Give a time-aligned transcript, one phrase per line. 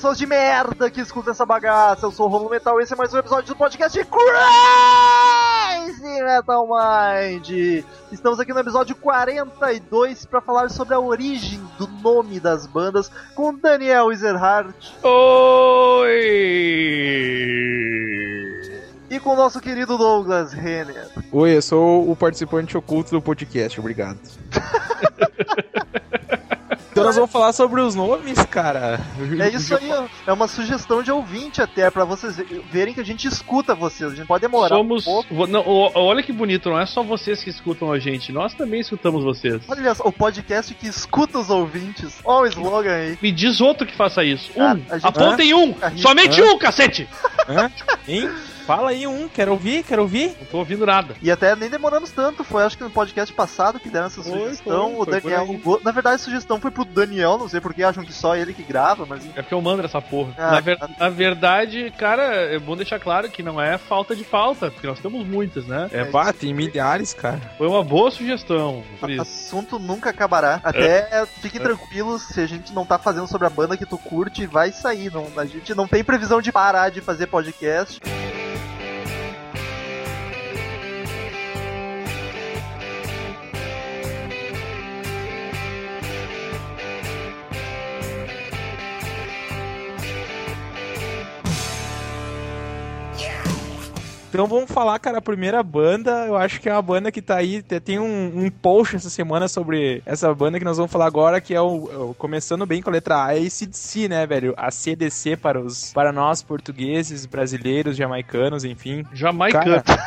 [0.00, 2.06] pessoas de merda que escutam essa bagaça.
[2.06, 4.22] Eu sou o Romulo Metal e esse é mais um episódio do podcast Crazy
[6.22, 7.50] Metal Mind.
[8.10, 13.54] Estamos aqui no episódio 42 para falar sobre a origem do nome das bandas com
[13.54, 14.96] Daniel Ezerhardt.
[15.02, 16.16] Oi!
[19.10, 21.10] E com o nosso querido Douglas Renner.
[21.30, 24.18] Oi, eu sou o participante oculto do podcast, obrigado.
[26.90, 29.00] Então nós vamos falar sobre os nomes, cara.
[29.38, 30.06] É isso aí, ó.
[30.26, 32.36] é uma sugestão de ouvinte até, para vocês
[32.70, 34.12] verem que a gente escuta vocês.
[34.12, 35.06] A gente pode demorar Somos...
[35.06, 35.46] um pouco.
[35.46, 39.22] Não, olha que bonito, não é só vocês que escutam a gente, nós também escutamos
[39.22, 39.62] vocês.
[39.68, 42.18] Olha só, o podcast que escuta os ouvintes.
[42.24, 43.18] Olha o slogan aí.
[43.22, 44.50] Me diz outro que faça isso.
[44.56, 44.62] Um.
[44.62, 45.74] Ah, a gente- Apontem um!
[45.90, 46.44] gente- Somente Hã?
[46.46, 47.08] um, cacete!
[47.48, 47.70] Hã?
[48.08, 48.28] Hein?
[48.66, 50.36] Fala aí um, quero ouvir, quero ouvir.
[50.40, 51.14] Não tô ouvindo nada.
[51.22, 54.32] E até nem demoramos tanto, foi acho que no podcast passado que deram essa Foi,
[54.38, 54.92] sugestão.
[54.94, 55.42] foi, o foi Daniel.
[55.50, 55.56] aí.
[55.56, 58.52] go- Na verdade, a sugestão foi pro Daniel, não sei porque acham que só ele
[58.52, 60.32] que grava, mas É porque eu mando essa porra.
[60.38, 60.88] Ah, na, ver- tá.
[60.98, 64.98] na verdade, cara, é bom deixar claro que não é falta de falta, porque nós
[65.00, 65.88] temos muitas, né?
[65.92, 67.40] É, bah, tem milhares, cara.
[67.58, 69.22] Foi uma boa sugestão, por isso.
[69.22, 70.60] assunto nunca acabará.
[70.62, 74.46] Até fiquem tranquilos, se a gente não tá fazendo sobre a banda que tu curte,
[74.46, 75.12] vai sair.
[75.12, 78.00] Não, a gente não tem previsão de parar de fazer podcast.
[94.32, 97.36] Então vamos falar, cara, a primeira banda, eu acho que é uma banda que tá
[97.36, 101.06] aí, te- tem um, um post essa semana sobre essa banda que nós vamos falar
[101.06, 104.54] agora, que é o, o- começando bem com a letra A, é ACDC, né, velho?
[104.56, 109.04] A CDC para os, para nós portugueses, brasileiros, jamaicanos, enfim.
[109.12, 109.82] Jamaicano.
[109.82, 109.98] Puta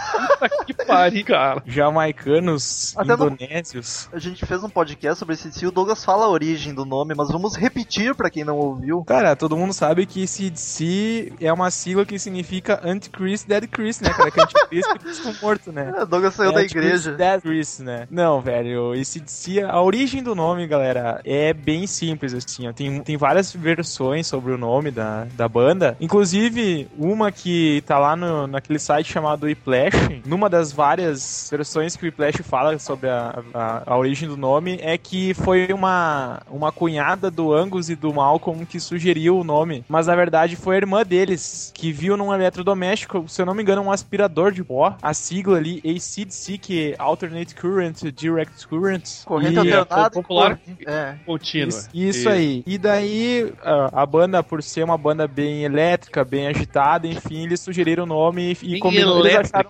[0.65, 1.61] que pariu, cara.
[1.65, 4.09] Jamaicanos, Até no- indonésios.
[4.13, 7.13] A gente fez um podcast sobre esse DC, o Douglas fala a origem do nome,
[7.15, 9.03] mas vamos repetir pra quem não ouviu.
[9.03, 14.09] Cara, todo mundo sabe que CDC é uma sigla que significa Antichrist Dead Christ, né,
[14.11, 14.31] cara?
[14.31, 15.93] Que Anticristo é Cristo morto, né?
[15.97, 17.11] É, o Douglas saiu É da Antichrist igreja.
[17.17, 18.07] Dead Christ, né?
[18.09, 22.73] Não, velho, esse DC, a origem do nome, galera, é bem simples, assim, ó.
[22.73, 25.95] Tem, tem várias versões sobre o nome da, da banda.
[25.99, 32.03] Inclusive, uma que tá lá no, naquele site chamado Whiplash, numa das várias versões que
[32.03, 36.71] o Whiplash fala sobre a, a, a origem do nome, é que foi uma, uma
[36.71, 40.77] cunhada do Angus e do Malcolm que sugeriu o nome, mas na verdade foi a
[40.79, 44.97] irmã deles, que viu num eletrodoméstico, se eu não me engano, um aspirador de pó,
[44.99, 49.23] a sigla ali, ACDC, que é Alternate Current, Direct Current.
[49.25, 50.07] Corrente alternada.
[50.07, 50.59] e popular.
[50.87, 51.13] É.
[51.27, 51.67] Contínua.
[51.67, 52.63] isso, isso aí.
[52.65, 57.59] E daí, a, a banda, por ser uma banda bem elétrica, bem agitada, enfim, eles
[57.59, 59.69] sugeriram o nome e, e combinou, eles acharam...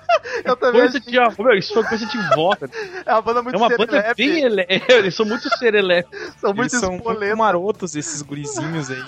[0.43, 2.71] Eu também Coisa achei de avó, isso foi coisa de cara.
[3.05, 4.65] é uma banda muito É uma banda bem ele...
[4.89, 6.09] Eles são muito serelepe.
[6.39, 9.03] são muito Eles são muito marotos, esses gurizinhos aí.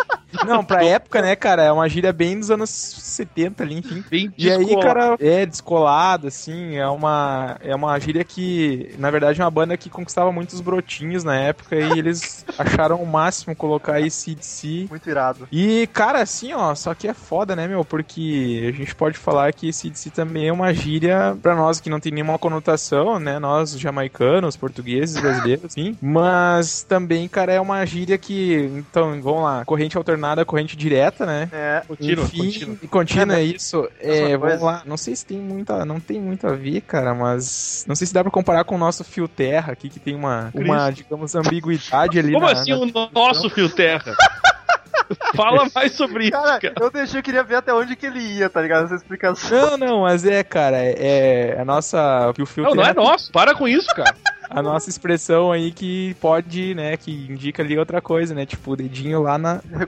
[0.46, 4.04] Não, pra época, né, cara, é uma gíria bem dos anos 70 ali, enfim.
[4.10, 4.82] Bem E aí, descolado.
[4.82, 9.78] cara, é descolado, assim, é uma, é uma gíria que, na verdade, é uma banda
[9.78, 14.88] que conquistava muitos brotinhos na época e eles acharam o máximo colocar esse DC.
[14.90, 15.48] Muito irado.
[15.52, 17.86] E, cara, assim, ó, só que é foda, né, meu?
[17.86, 20.93] Porque a gente pode falar que esse DC também é uma gíria
[21.42, 23.40] pra nós que não tem nenhuma conotação, né?
[23.40, 25.98] Nós, jamaicanos, portugueses, brasileiros, sim.
[26.02, 31.50] Mas também, cara, é uma gíria que, então, vamos lá, corrente alternada, corrente direta, né?
[31.52, 31.84] É.
[31.88, 32.78] Contínua, Enfim, contínua.
[32.90, 33.88] contínua, é isso.
[34.00, 34.82] É, vamos lá.
[34.86, 38.14] Não sei se tem muita, não tem muito a ver, cara, mas não sei se
[38.14, 42.20] dá pra comparar com o nosso fio terra aqui, que tem uma, uma digamos, ambiguidade
[42.20, 44.16] ali Como na- assim na o nosso fio terra?
[45.36, 46.74] Fala mais sobre isso, Cara, cara.
[46.80, 48.86] eu deixei, eu queria ver até onde que ele ia, tá ligado?
[48.86, 49.72] Essa explicação.
[49.72, 52.32] Não, não, mas é, cara, é, é a nossa.
[52.36, 53.32] que O fio Não, não é terra- nosso.
[53.32, 54.16] Para com isso, cara.
[54.50, 58.46] A nossa expressão aí que pode, né, que indica ali outra coisa, né?
[58.46, 59.86] Tipo, o dedinho lá na, né,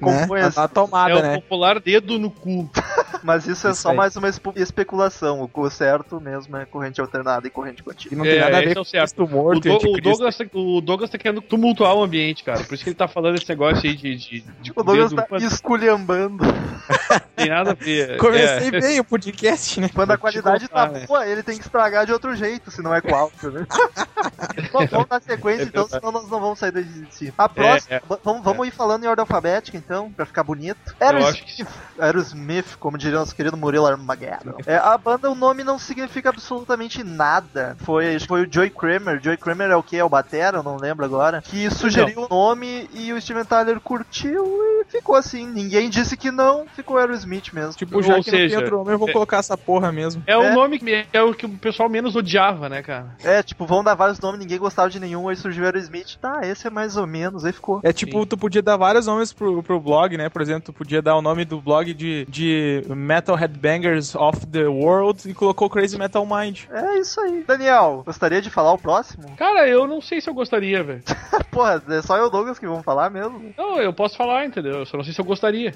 [0.55, 1.35] na, tomada, é o né?
[1.35, 2.69] popular dedo no cu.
[3.23, 3.95] Mas isso é Isso só aí.
[3.97, 5.49] mais uma espe- especulação.
[5.51, 8.17] O certo mesmo é corrente alternada e corrente contínua.
[8.17, 9.01] não tem É, nada a ver é o com certo.
[9.15, 10.01] Cristo O, morto Do- e o.
[10.01, 12.63] Douglas, tá- o Douglas tá querendo tumultuar o ambiente, cara.
[12.63, 14.15] Por isso que ele tá falando esse negócio aí de.
[14.15, 16.43] de, de O Douglas tá mas esculhambando.
[16.45, 18.17] não tem nada a ver.
[18.21, 18.71] Comecei É.
[18.79, 19.89] bem o podcast, né?
[19.93, 21.05] Quando a qualidade tá né?
[21.07, 23.65] boa, ele tem que estragar de outro jeito, se não é com áudio, né?
[24.71, 27.33] Bom, vamos dar sequência, então, senão nós não vamos sair daí de si.
[27.37, 27.99] A próxima, é.
[27.99, 30.77] v- vamos, vamos ir falando em ordem alfabética, então, pra ficar bonito.
[30.99, 31.67] Acho que Aerosmith,
[31.99, 34.55] Aerosmith, como diria nosso querido Murilo Armageddon.
[34.65, 37.75] É, a banda, o nome não significa absolutamente nada.
[37.81, 39.19] Foi, foi o Joey Kramer.
[39.21, 39.95] Joey Kramer é o que?
[39.97, 40.57] É o Batera?
[40.57, 41.41] Eu não lembro agora.
[41.41, 44.43] Que sugeriu o nome e o Steven Tyler curtiu
[44.81, 45.45] e ficou assim.
[45.47, 47.73] Ninguém disse que não, ficou Aerosmith mesmo.
[47.73, 49.91] Tipo, já Ou que não seja, tem outro nome, eu vou é- colocar essa porra
[49.91, 50.23] mesmo.
[50.25, 50.53] É o É.
[50.53, 53.15] nome que é o que o pessoal menos odiava, né, cara?
[53.23, 56.17] É, tipo, vão dar vários nomes, ninguém gostava de nenhum, aí surgiu Aerosmith.
[56.19, 57.79] Tá, esse é mais ou menos, aí ficou.
[57.83, 60.29] É tipo, tu podia dar vários nomes pro, pro blog, né?
[60.29, 64.67] Por exemplo, tu podia dar o nome do blog de, de Metal Headbangers of the
[64.67, 66.63] World e colocou Crazy Metal Mind.
[66.69, 67.43] É isso aí.
[67.47, 69.31] Daniel, gostaria de falar o próximo?
[69.37, 71.03] Cara, eu não sei se eu gostaria, velho.
[71.51, 73.53] Porra, é só eu e o Douglas que vão falar mesmo.
[73.57, 74.79] Não, eu posso falar, entendeu?
[74.79, 75.73] Eu só não sei se eu gostaria.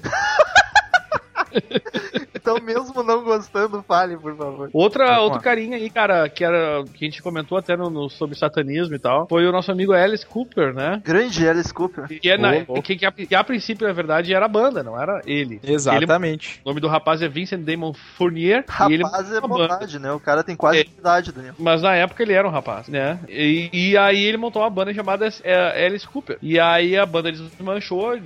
[2.40, 4.70] Então, mesmo não gostando, fale, por favor.
[4.72, 8.08] Outra, Vamos outro carinha aí, cara, que era que a gente comentou até no, no-
[8.08, 11.00] sobre satanismo e tal, foi o nosso amigo Alice Cooper, né?
[11.04, 12.06] Grande Alice Cooper.
[12.08, 12.82] Que, é na, Oh, oh.
[12.82, 15.60] que, que a, que a princípio, na verdade, era a banda, não era ele.
[15.62, 16.60] Ele, Exatamente.
[16.64, 18.64] o nome do rapaz é Vincent Damon Fournier.
[18.88, 20.12] e ele Rapaz é bondade, né?
[20.12, 20.80] O cara tem quase É.
[20.82, 21.54] idade, Daniel.
[21.58, 23.18] Mas na época ele era um rapaz, né?
[23.28, 26.38] E, e aí ele montou uma banda chamada é, Alice Cooper.
[26.42, 28.18] E aí a banda desmanchou,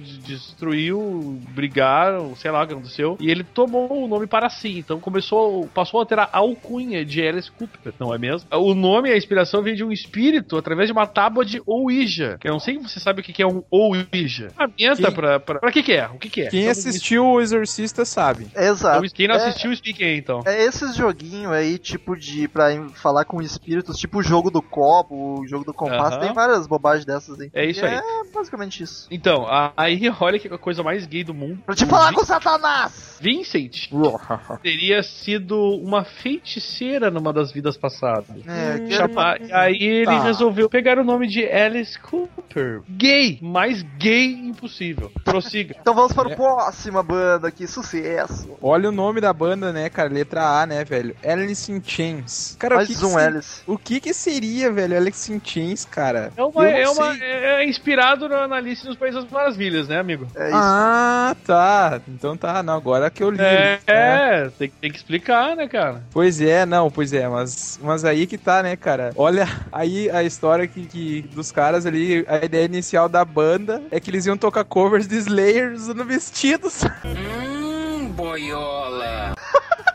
[0.49, 3.17] destruiu, brigaram, sei lá o que aconteceu.
[3.21, 4.79] E ele tomou o nome para si.
[4.79, 8.49] Então começou, passou a ter a alcunha de Alice Cooper, não é mesmo?
[8.53, 12.37] O nome, a inspiração vem de um espírito através de uma tábua de Ouija.
[12.41, 14.49] Que eu não sei se você sabe o que é um Ouija.
[14.51, 15.59] Ferramenta Quem- pra, pra.
[15.61, 16.07] Pra que que é?
[16.09, 16.49] O que que é?
[16.49, 18.47] Quem Então, assistiu o Exorcista sabe.
[18.55, 19.03] Exato.
[19.13, 20.41] Quem não É- assistiu, explique aí então.
[20.47, 22.49] É esses joguinhos aí, tipo de.
[22.49, 26.67] pra falar com espíritos, tipo o jogo do copo, o jogo do compasso, tem várias
[26.67, 27.51] bobagens dessas aí.
[27.53, 27.95] É isso aí.
[27.95, 28.03] É
[28.33, 29.07] basicamente isso.
[29.11, 31.61] Então, a- aí olha que coisa mais gay do mundo.
[31.67, 33.17] Pra te falar com o Satanás!
[33.21, 33.89] Vincent
[34.63, 38.27] teria sido uma feiticeira numa das vidas passadas.
[38.47, 40.23] É, que Chama- Aí ele Tá.
[40.23, 42.83] resolveu pegar o nome de Alice Cooper.
[42.89, 45.11] Gay, mais gay impossível.
[45.25, 45.75] Prossiga.
[45.85, 46.33] Então vamos para É.
[46.33, 48.57] a próxima banda aqui, sucesso.
[48.63, 50.09] Olha o nome da banda, né, cara?
[50.09, 51.15] Letra A, né, velho?
[51.25, 52.57] Alice in Chains.
[52.59, 53.63] Cara, o Mais que que um se- Alice.
[53.67, 56.33] O que que seria, velho, Alice in Chains, cara?
[56.37, 60.27] É, uma, é, uma, é é inspirado na Alice nos Países das Maravilhas, né, amigo?
[60.35, 60.57] É isso.
[60.57, 62.01] Ah, tá.
[62.09, 63.41] Então tá, não, agora que eu li.
[63.41, 63.79] É?
[63.87, 66.03] É tem, tem que explicar, né, cara?
[66.11, 69.13] Pois é, não, pois é, mas, mas aí que tá, né, cara?
[69.17, 74.01] Olha aí a história que, que dos caras ali, a ideia inicial da banda é
[74.01, 76.83] que eles iam tocar covers de Slayer usando vestidos.
[77.05, 79.35] Hum, boiola.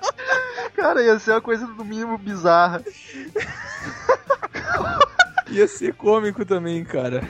[0.75, 2.81] Cara, ia ser uma coisa no mínimo bizarra.
[5.51, 7.24] Ia ser cômico também, cara.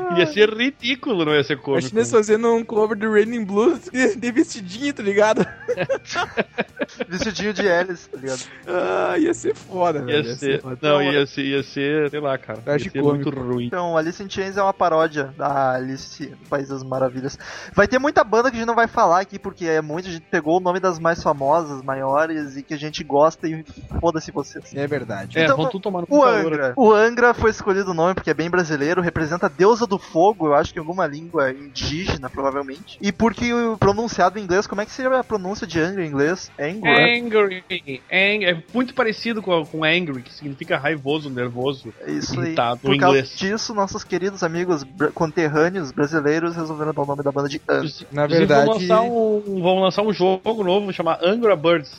[0.18, 1.88] Ia ser ridículo, não ia ser cômico.
[1.88, 5.46] Imagina fazendo um cover de Raining Blues de, de vestidinho, tá ligado?
[7.08, 8.40] Vestidinho de Alice, tá ligado?
[8.66, 10.26] Ah, ia ser foda, velho.
[10.26, 10.78] Ia ser, foda.
[10.82, 12.60] não, ia ser, ia ser, sei lá, cara.
[12.66, 13.30] Ia ser cômico.
[13.30, 13.66] muito ruim.
[13.66, 17.38] Então, Alice in Chains é uma paródia da Alice no País das Maravilhas.
[17.74, 20.26] Vai ter muita banda que a gente não vai falar aqui, porque é muita gente
[20.30, 23.64] pegou o nome das mais famosas, maiores, e que a gente gosta e
[24.00, 24.74] foda-se vocês.
[24.74, 25.38] É verdade.
[25.38, 26.72] É, Então, vão tudo tomar no O Angra.
[26.76, 30.46] O Angra foi escolhido o nome porque é bem brasileiro, representa a deusa do fogo,
[30.46, 32.96] eu acho que em alguma língua indígena, provavelmente.
[33.00, 36.08] E porque o pronunciado em inglês, como é que seria a pronúncia de Angra em
[36.08, 36.50] inglês?
[36.58, 37.62] Angry.
[38.10, 41.92] Ang- é muito parecido com, com angry, que significa raivoso, nervoso.
[42.00, 42.54] É isso aí.
[42.54, 43.36] Tá, Por causa inglês.
[43.36, 44.84] disso, nossos queridos amigos
[45.14, 47.90] conterrâneos brasileiros resolveram dar o nome da banda de Angra.
[48.12, 51.96] Na verdade- Vão lançar, um, vão lançar um jogo novo chamado Angra Birds.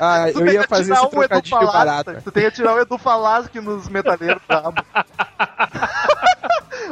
[0.00, 2.22] Ah, Tu eu ia fazer esse Edu trocadilho Falaschi, barato.
[2.22, 4.82] Tu tem que tirar o Edu Falaschi nos metaleiros brabo.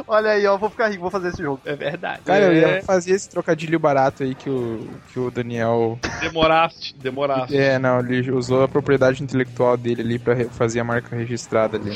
[0.07, 1.59] Olha aí, ó, vou ficar rico, vou fazer esse jogo.
[1.65, 2.21] É verdade.
[2.25, 5.97] Cara, eu é, ia fazer esse trocadilho barato aí que o, que o Daniel.
[6.19, 7.57] Demoraste, demoraste.
[7.57, 11.91] É, não, ele usou a propriedade intelectual dele ali pra fazer a marca registrada ali.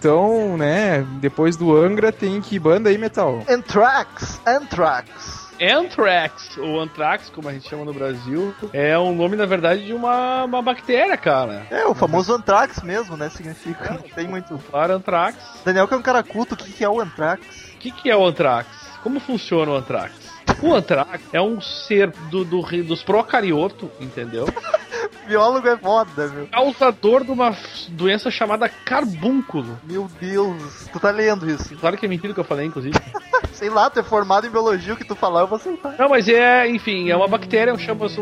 [0.00, 3.44] Então, né, depois do Angra tem que banda aí, Metal?
[3.46, 5.50] Anthrax, Anthrax.
[5.60, 9.92] Anthrax, ou Anthrax, como a gente chama no Brasil, é o nome, na verdade, de
[9.92, 11.66] uma, uma bactéria, cara.
[11.70, 13.28] É, o famoso Anthrax mesmo, né?
[13.28, 13.92] Significa.
[13.92, 14.58] Não tem muito.
[14.70, 15.36] Claro, Anthrax.
[15.62, 17.44] Daniel, que é um cara culto, o que, que é o Anthrax?
[17.74, 18.68] O que, que é o Anthrax?
[19.02, 20.14] Como funciona o Anthrax?
[20.62, 24.46] O Anthrax é um ser do, do, dos procarioto, entendeu?
[25.26, 26.46] Biólogo é foda, meu.
[26.48, 27.56] Causador de uma
[27.88, 29.78] doença chamada carbúnculo.
[29.84, 31.76] Meu Deus, tu tá lendo isso.
[31.76, 32.98] Claro que é mentira o que eu falei, inclusive.
[33.60, 35.94] Sei lá, tu é formado em biologia, o que tu falar eu vou aceitar.
[35.98, 38.18] Não, mas é, enfim, é uma bactéria, chama-se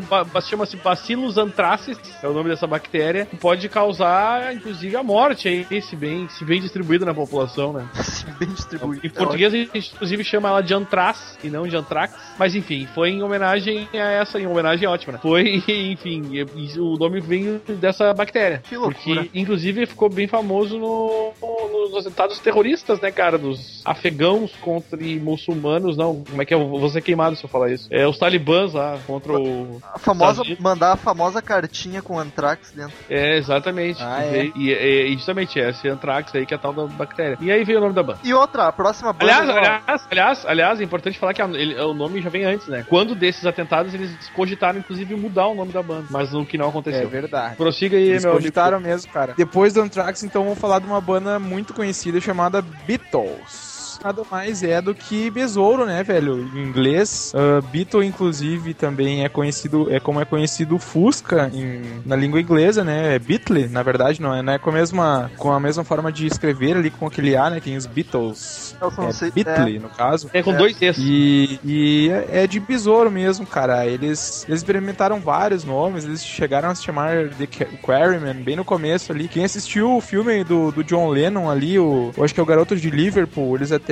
[0.50, 5.80] chama-se Bacillus anthracis, é o nome dessa bactéria, que pode causar, inclusive, a morte aí,
[5.80, 7.88] se bem, se bem distribuída na população, né?
[8.38, 9.06] Bem distribuído.
[9.06, 12.86] Em português a gente inclusive chama ela de antraz e não de antrax, mas enfim,
[12.94, 15.18] foi em homenagem a essa, em homenagem ótima, né?
[15.22, 18.58] Foi, enfim, e- e o nome veio dessa bactéria.
[18.68, 19.22] Que loucura.
[19.22, 23.38] Porque, inclusive, ficou bem famoso no, no- dos atentados terroristas, né, cara?
[23.38, 24.98] Dos afegãos contra
[25.30, 26.22] muçulmanos, não.
[26.28, 26.56] Como é que é?
[26.56, 27.88] Eu vou ser queimado se eu falar isso.
[27.90, 29.80] É os talibãs lá contra o.
[29.94, 32.94] A famosa, mandar a famosa cartinha com Antrax dentro.
[33.08, 34.02] É, exatamente.
[34.02, 34.44] Ah, E, é?
[34.56, 37.38] e, e, e justamente, é esse Anthrax aí que é a tal da bactéria.
[37.40, 38.18] E aí veio o nome da banda.
[38.24, 39.24] E outra, a próxima banda.
[39.24, 42.66] Aliás, aliás, aliás, aliás, é importante falar que a- ele- o nome já vem antes,
[42.68, 42.84] né?
[42.88, 46.06] Quando desses atentados, eles cogitaram, inclusive, mudar o nome da banda.
[46.10, 47.08] Mas o que não É aconteceu.
[47.08, 47.56] verdade.
[47.56, 48.42] Prossiga aí, Eles meu amigo.
[48.42, 49.34] cogitaram mesmo, cara.
[49.36, 53.77] Depois do Anthrax, então, vamos falar de uma banda muito conhecida chamada Beatles.
[54.02, 56.38] Nada mais é do que besouro, né, velho?
[56.54, 62.00] Em inglês, uh, Beatle, inclusive, também é conhecido, é como é conhecido o Fusca em-
[62.06, 63.16] na língua inglesa, né?
[63.16, 66.12] É Beatle, na verdade, não é, não é com a mesma, com a mesma forma
[66.12, 67.60] de escrever ali com aquele A, né?
[67.60, 68.76] Tem os Beatles.
[68.80, 70.30] Eu não É sei- Beatle, no caso.
[70.32, 70.56] É com É.
[70.56, 70.96] dois T's.
[70.98, 73.84] E, e é de besouro mesmo, cara.
[73.84, 78.64] Eles, eles experimentaram vários nomes, eles chegaram a se chamar The Qu- Quarrymen bem no
[78.64, 79.26] começo ali.
[79.26, 82.46] Quem assistiu o filme do, do John Lennon ali, o, eu acho que é o
[82.46, 83.87] Garoto de Liverpool, eles até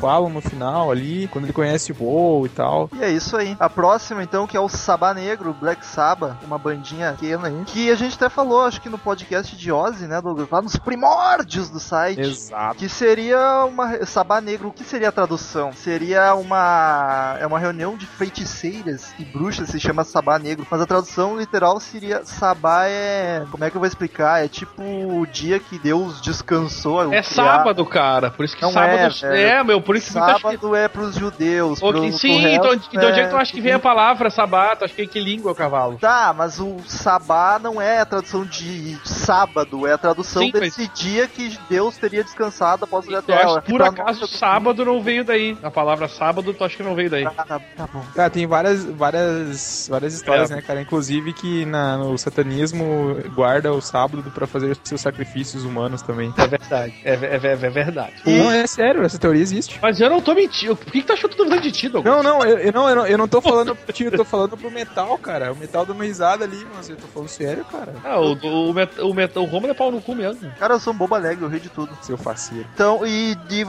[0.00, 2.90] falam no final ali, quando ele conhece o Paul e tal.
[2.94, 3.56] E é isso aí.
[3.58, 7.62] A próxima, então, que é o Sabá Negro, Black Sabbath, uma bandinha pequena aí.
[7.66, 10.48] Que a gente até falou, acho que no podcast de Ozzy, né, Douglas?
[10.50, 12.20] Lá nos primórdios do site.
[12.20, 12.76] Exato.
[12.76, 14.04] Que seria uma.
[14.06, 15.72] Sabá Negro, o que seria a tradução?
[15.72, 17.36] Seria uma.
[17.40, 20.66] É uma reunião de feiticeiras e bruxas, se chama Sabá Negro.
[20.70, 22.24] Mas a tradução literal seria.
[22.24, 23.44] Sabá é.
[23.50, 24.44] Como é que eu vou explicar?
[24.44, 27.02] É tipo o dia que Deus descansou.
[27.12, 28.30] É criar- sábado, cara.
[28.30, 28.92] Por isso que Não sábado.
[28.98, 29.64] é, É, velho.
[29.64, 30.42] meu, por isso que muita gente.
[30.42, 31.82] Sábado é pros judeus.
[31.82, 33.78] Ok, pro, sim, pro então, resto então onde é que tu acha que vem a
[33.78, 34.84] palavra sabato?
[34.84, 35.98] Acho que que língua é o cavalo?
[35.98, 40.88] Tá, mas o sabá não é a tradução de sábado, é a tradução Sim, desse
[40.88, 43.62] dia que Deus teria descansado após o dia Eu acho terra.
[43.62, 45.56] que por acaso sábado não veio daí.
[45.62, 47.24] A palavra sábado, tu acha que não veio daí.
[47.26, 48.02] Ah, tá, tá bom.
[48.14, 50.56] Cara, tem várias, várias, várias histórias, É.
[50.56, 50.80] né, cara?
[50.80, 56.32] Inclusive que na, no satanismo guarda o sábado pra fazer seus sacrifícios humanos também.
[56.36, 56.94] É verdade.
[57.04, 58.14] É, é, é, é verdade.
[58.24, 59.78] Não, é sério, essa teoria existe.
[59.82, 60.76] Mas eu não tô mentindo.
[60.76, 62.14] Por que, que tu achou que eu tô duvidando de ti, Douglas?
[62.14, 64.24] Não, não, eu, eu não, eu não, eu não tô falando pro tio, eu tô
[64.24, 65.52] falando pro metal, cara.
[65.52, 67.94] O metal dá uma risada ali, mas eu tô falando sério, cara.
[68.04, 70.50] Ah, o, o, o, met- o, met- o Romulo é pau no cu mesmo.
[70.58, 71.96] Cara, eu sou um bobo alegre, eu rio de tudo.
[72.02, 72.66] Seu faceiro.
[72.74, 73.64] Então, e de,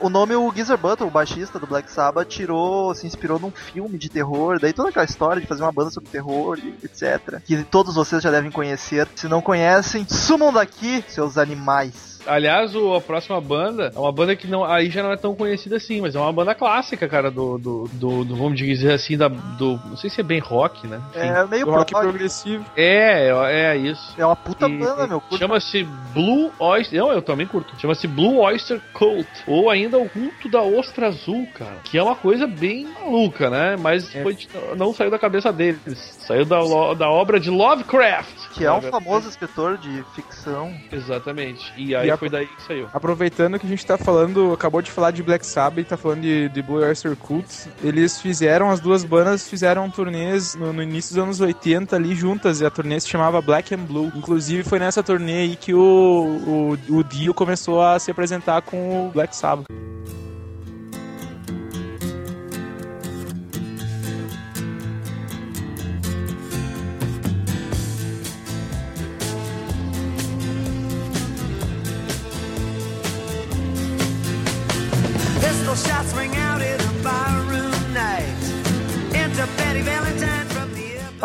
[0.00, 3.98] o nome, o Geezer Butler, o baixista do Black Sabbath, tirou, se inspirou num filme
[3.98, 7.40] de terror, daí toda aquela história de fazer uma banda sobre terror, e etc.
[7.44, 9.08] Que todos vocês já devem conhecer.
[9.16, 12.13] Se não conhecem, sumam daqui, seus animais.
[12.26, 15.34] Aliás, o, a próxima banda é uma banda que não, aí já não é tão
[15.34, 19.16] conhecida assim, mas é uma banda clássica, cara, do, do, do, do- vamos dizer assim,
[19.16, 19.78] da, do.
[19.86, 21.00] Não sei se é bem rock, né?
[21.10, 21.18] Enfim.
[21.20, 22.04] É meio rock prog.
[22.08, 22.64] progressivo.
[22.76, 24.14] É, é, é isso.
[24.18, 25.22] É uma puta E- banda, meu.
[25.38, 26.98] Chama-se Blue Oyster.
[27.00, 27.78] Não, eu também curto.
[27.80, 29.28] Chama-se Blue Oyster Cult.
[29.46, 31.76] Ou ainda o culto da ostra azul, cara.
[31.84, 33.76] Que é uma coisa bem maluca, né?
[33.78, 34.22] Mas É.
[34.22, 34.36] foi
[34.76, 36.16] não saiu da cabeça deles.
[36.26, 36.58] Saiu da,
[36.94, 38.48] da obra de Lovecraft.
[38.54, 40.72] Que é um famoso escritor de ficção.
[40.90, 41.72] Exatamente.
[41.76, 42.86] E aí E a- foi daí que saiu.
[42.92, 46.22] Aproveitando que a gente tá falando, acabou de falar de Black Sabbath e tá falando
[46.22, 47.46] de, de Blue Oyster Cult,
[47.82, 52.60] eles fizeram, as duas bandas fizeram turnês no, no início dos anos 80 ali juntas,
[52.60, 54.10] e a turnê se chamava Black and Blue.
[54.14, 59.06] Inclusive foi nessa turnê aí que o, o, o Dio começou a se apresentar com
[59.06, 59.66] o Black Sabbath.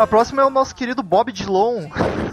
[0.00, 1.90] A próxima é o nosso querido Bob Dylan,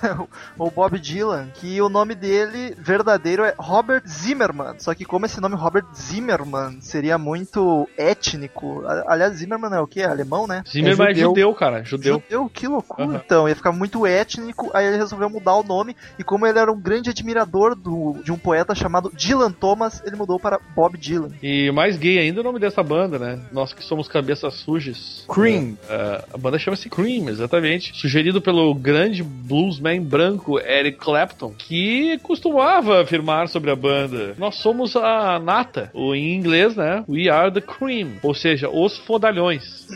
[0.57, 4.75] ou Bob Dylan, que o nome dele verdadeiro é Robert Zimmerman.
[4.79, 10.01] Só que como esse nome Robert Zimmerman seria muito étnico, aliás, Zimmerman é o que?
[10.01, 10.63] Alemão, né?
[10.65, 11.29] Zimmerman é judeu.
[11.31, 11.83] judeu, cara.
[11.83, 12.23] Judeu.
[12.23, 13.03] Judeu, que loucura.
[13.03, 13.21] Aham.
[13.25, 16.71] Então, ia ficar muito étnico, aí ele resolveu mudar o nome, e como ele era
[16.71, 21.31] um grande admirador do, de um poeta chamado Dylan Thomas, ele mudou para Bob Dylan.
[21.43, 23.41] E mais gay ainda o nome dessa banda, né?
[23.51, 25.25] Nós que somos cabeças sujas.
[25.27, 25.77] Cream.
[25.89, 27.56] É, a banda chama-se Cream, exatamente.
[27.93, 34.95] Sugerido pelo grande bluesman branco Eric Clapton, que costumava afirmar sobre a banda: Nós somos
[34.95, 37.03] a nata, ou em inglês, né?
[37.07, 39.87] We are the cream, ou seja, os fodalhões.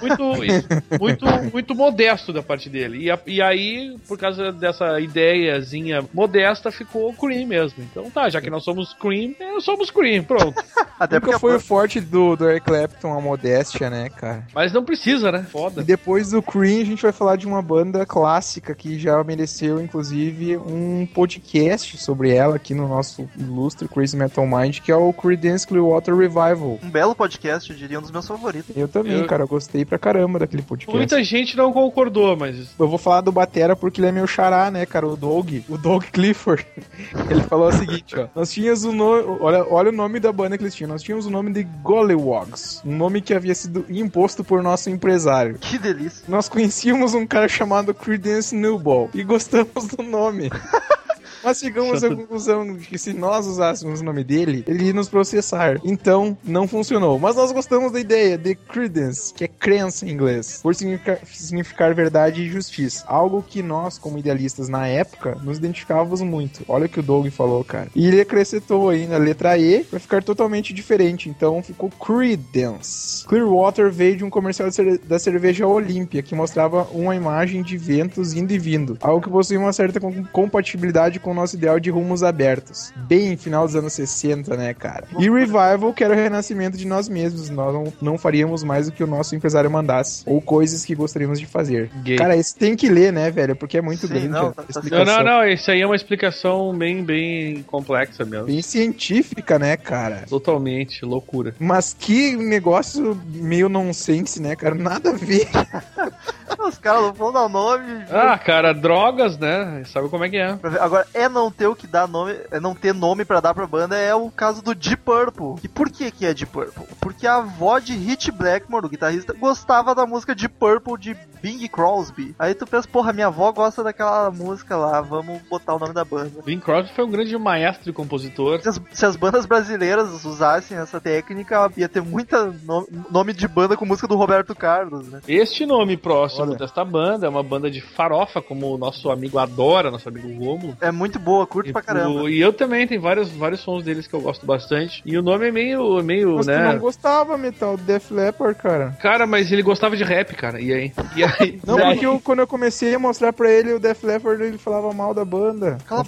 [0.00, 0.24] Muito,
[1.00, 2.98] muito, muito modesto da parte dele.
[3.04, 7.82] E, a- e aí, por causa dessa ideiazinha modesta, ficou Cream mesmo.
[7.90, 10.62] Então tá, já que nós somos Cream, eh, somos Cream, pronto.
[10.98, 14.44] Até porque foi o forte do, do Eric Clapton, a modéstia, né, cara?
[14.54, 15.44] Mas não precisa, né?
[15.46, 15.82] E Foda.
[15.82, 20.58] depois do Cream, a gente vai falar de uma banda clássica que já mereceu, inclusive,
[20.58, 25.66] um podcast sobre ela aqui no nosso ilustre Crazy Metal Mind, que é o Creedence
[25.66, 26.78] Clearwater Revival.
[26.82, 28.76] Um belo podcast, eu diria um dos meus favoritos.
[28.76, 30.94] Eu também, Eu- cara, eu gostei pra caramba daquele podcast.
[30.96, 32.68] Muita gente não concordou, mas.
[32.78, 35.06] Eu vou falar do Batera porque ele é meu xará, né, cara?
[35.06, 36.66] O Doug, o Doug Clifford.
[37.30, 38.26] Ele falou o seguinte, ó.
[38.34, 39.24] Nós tínhamos o nome.
[39.40, 40.88] Olha, olha o nome da banda que eles tinham.
[40.88, 42.82] Nós tínhamos o nome de Gollywogs.
[42.84, 45.56] Um nome que havia sido imposto por nosso empresário.
[45.58, 46.24] Que delícia.
[46.28, 50.50] Nós conhecíamos um cara chamado Creedence Newball e gostamos do nome.
[51.42, 55.08] Mas chegamos à conclusão de que se nós usássemos o nome dele, ele ia nos
[55.08, 55.80] processar.
[55.84, 57.18] Então, não funcionou.
[57.18, 61.94] Mas nós gostamos da ideia de credence, que é crença em inglês, por significar, significar
[61.94, 63.04] verdade e justiça.
[63.06, 66.64] Algo que nós, como idealistas na época, nos identificávamos muito.
[66.68, 67.88] Olha o que o Doug falou, cara.
[67.94, 71.28] E ele acrescentou ainda a letra E para ficar totalmente diferente.
[71.28, 73.26] Então ficou Credence.
[73.26, 74.68] Clearwater veio de um comercial
[75.04, 78.96] da cerveja Olímpia, que mostrava uma imagem de ventos indo e vindo.
[79.00, 82.92] Algo que possui uma certa com- compatibilidade com nosso ideal de rumos abertos.
[82.96, 85.04] Bem final dos anos 60, né, cara?
[85.18, 87.48] E Revival, que era o renascimento de nós mesmos.
[87.50, 90.22] Nós não, não faríamos mais o que o nosso empresário mandasse.
[90.26, 91.90] Ou coisas que gostaríamos de fazer.
[92.02, 92.16] Gay.
[92.16, 93.54] Cara, esse tem que ler, né, velho?
[93.56, 95.48] Porque é muito Sim, grande não, tá- Não, não, não.
[95.48, 98.46] Isso aí é uma explicação bem, bem complexa mesmo.
[98.46, 100.24] Bem científica, né, cara?
[100.28, 101.54] Totalmente, loucura.
[101.58, 104.74] Mas que negócio meio nonsense, né, cara?
[104.74, 105.48] Nada a ver.
[106.58, 108.04] Os caras não vão dar nome.
[108.10, 109.82] Ah, cara, drogas, né?
[109.86, 110.58] Sabe como é que é?
[110.80, 113.66] Agora, é não ter o que dar nome, é não ter nome pra dar pra
[113.66, 115.54] banda, é o caso do Deep Purple.
[115.62, 116.84] E por que que é Deep Purple?
[117.00, 121.66] Porque a avó de Hit Blackmore, o guitarrista, gostava da música Deep Purple de Bing
[121.68, 122.34] Crosby.
[122.38, 126.04] Aí tu pensa, porra, minha avó gosta daquela música lá, vamos botar o nome da
[126.04, 126.42] banda.
[126.44, 128.60] Bing Crosby foi um grande maestro e compositor.
[128.60, 133.46] Se as, se as bandas brasileiras usassem essa técnica, ia ter muita no- nome de
[133.46, 135.20] banda com música do Roberto Carlos, né?
[135.28, 136.56] Este nome próximo Olha.
[136.58, 140.76] desta banda é uma banda de farofa, como o nosso amigo adora, nosso amigo Romulo.
[140.80, 142.22] É muito boa, curto E, pra caramba.
[142.22, 145.00] o- e eu também, tem vários, vários sons deles que eu gosto bastante.
[145.06, 146.72] E o nome é meio, meio Mas tu né?
[146.72, 148.96] não gostava, Metal, Def Leppard, cara.
[149.00, 150.60] Cara, mas ele gostava de rap, cara.
[150.60, 150.92] E aí?
[151.14, 151.60] E aí?
[151.64, 154.92] Não, porque eu- quando eu comecei a mostrar pra ele o Def Leppard, ele falava
[154.92, 155.78] mal da banda.
[155.86, 156.04] Cala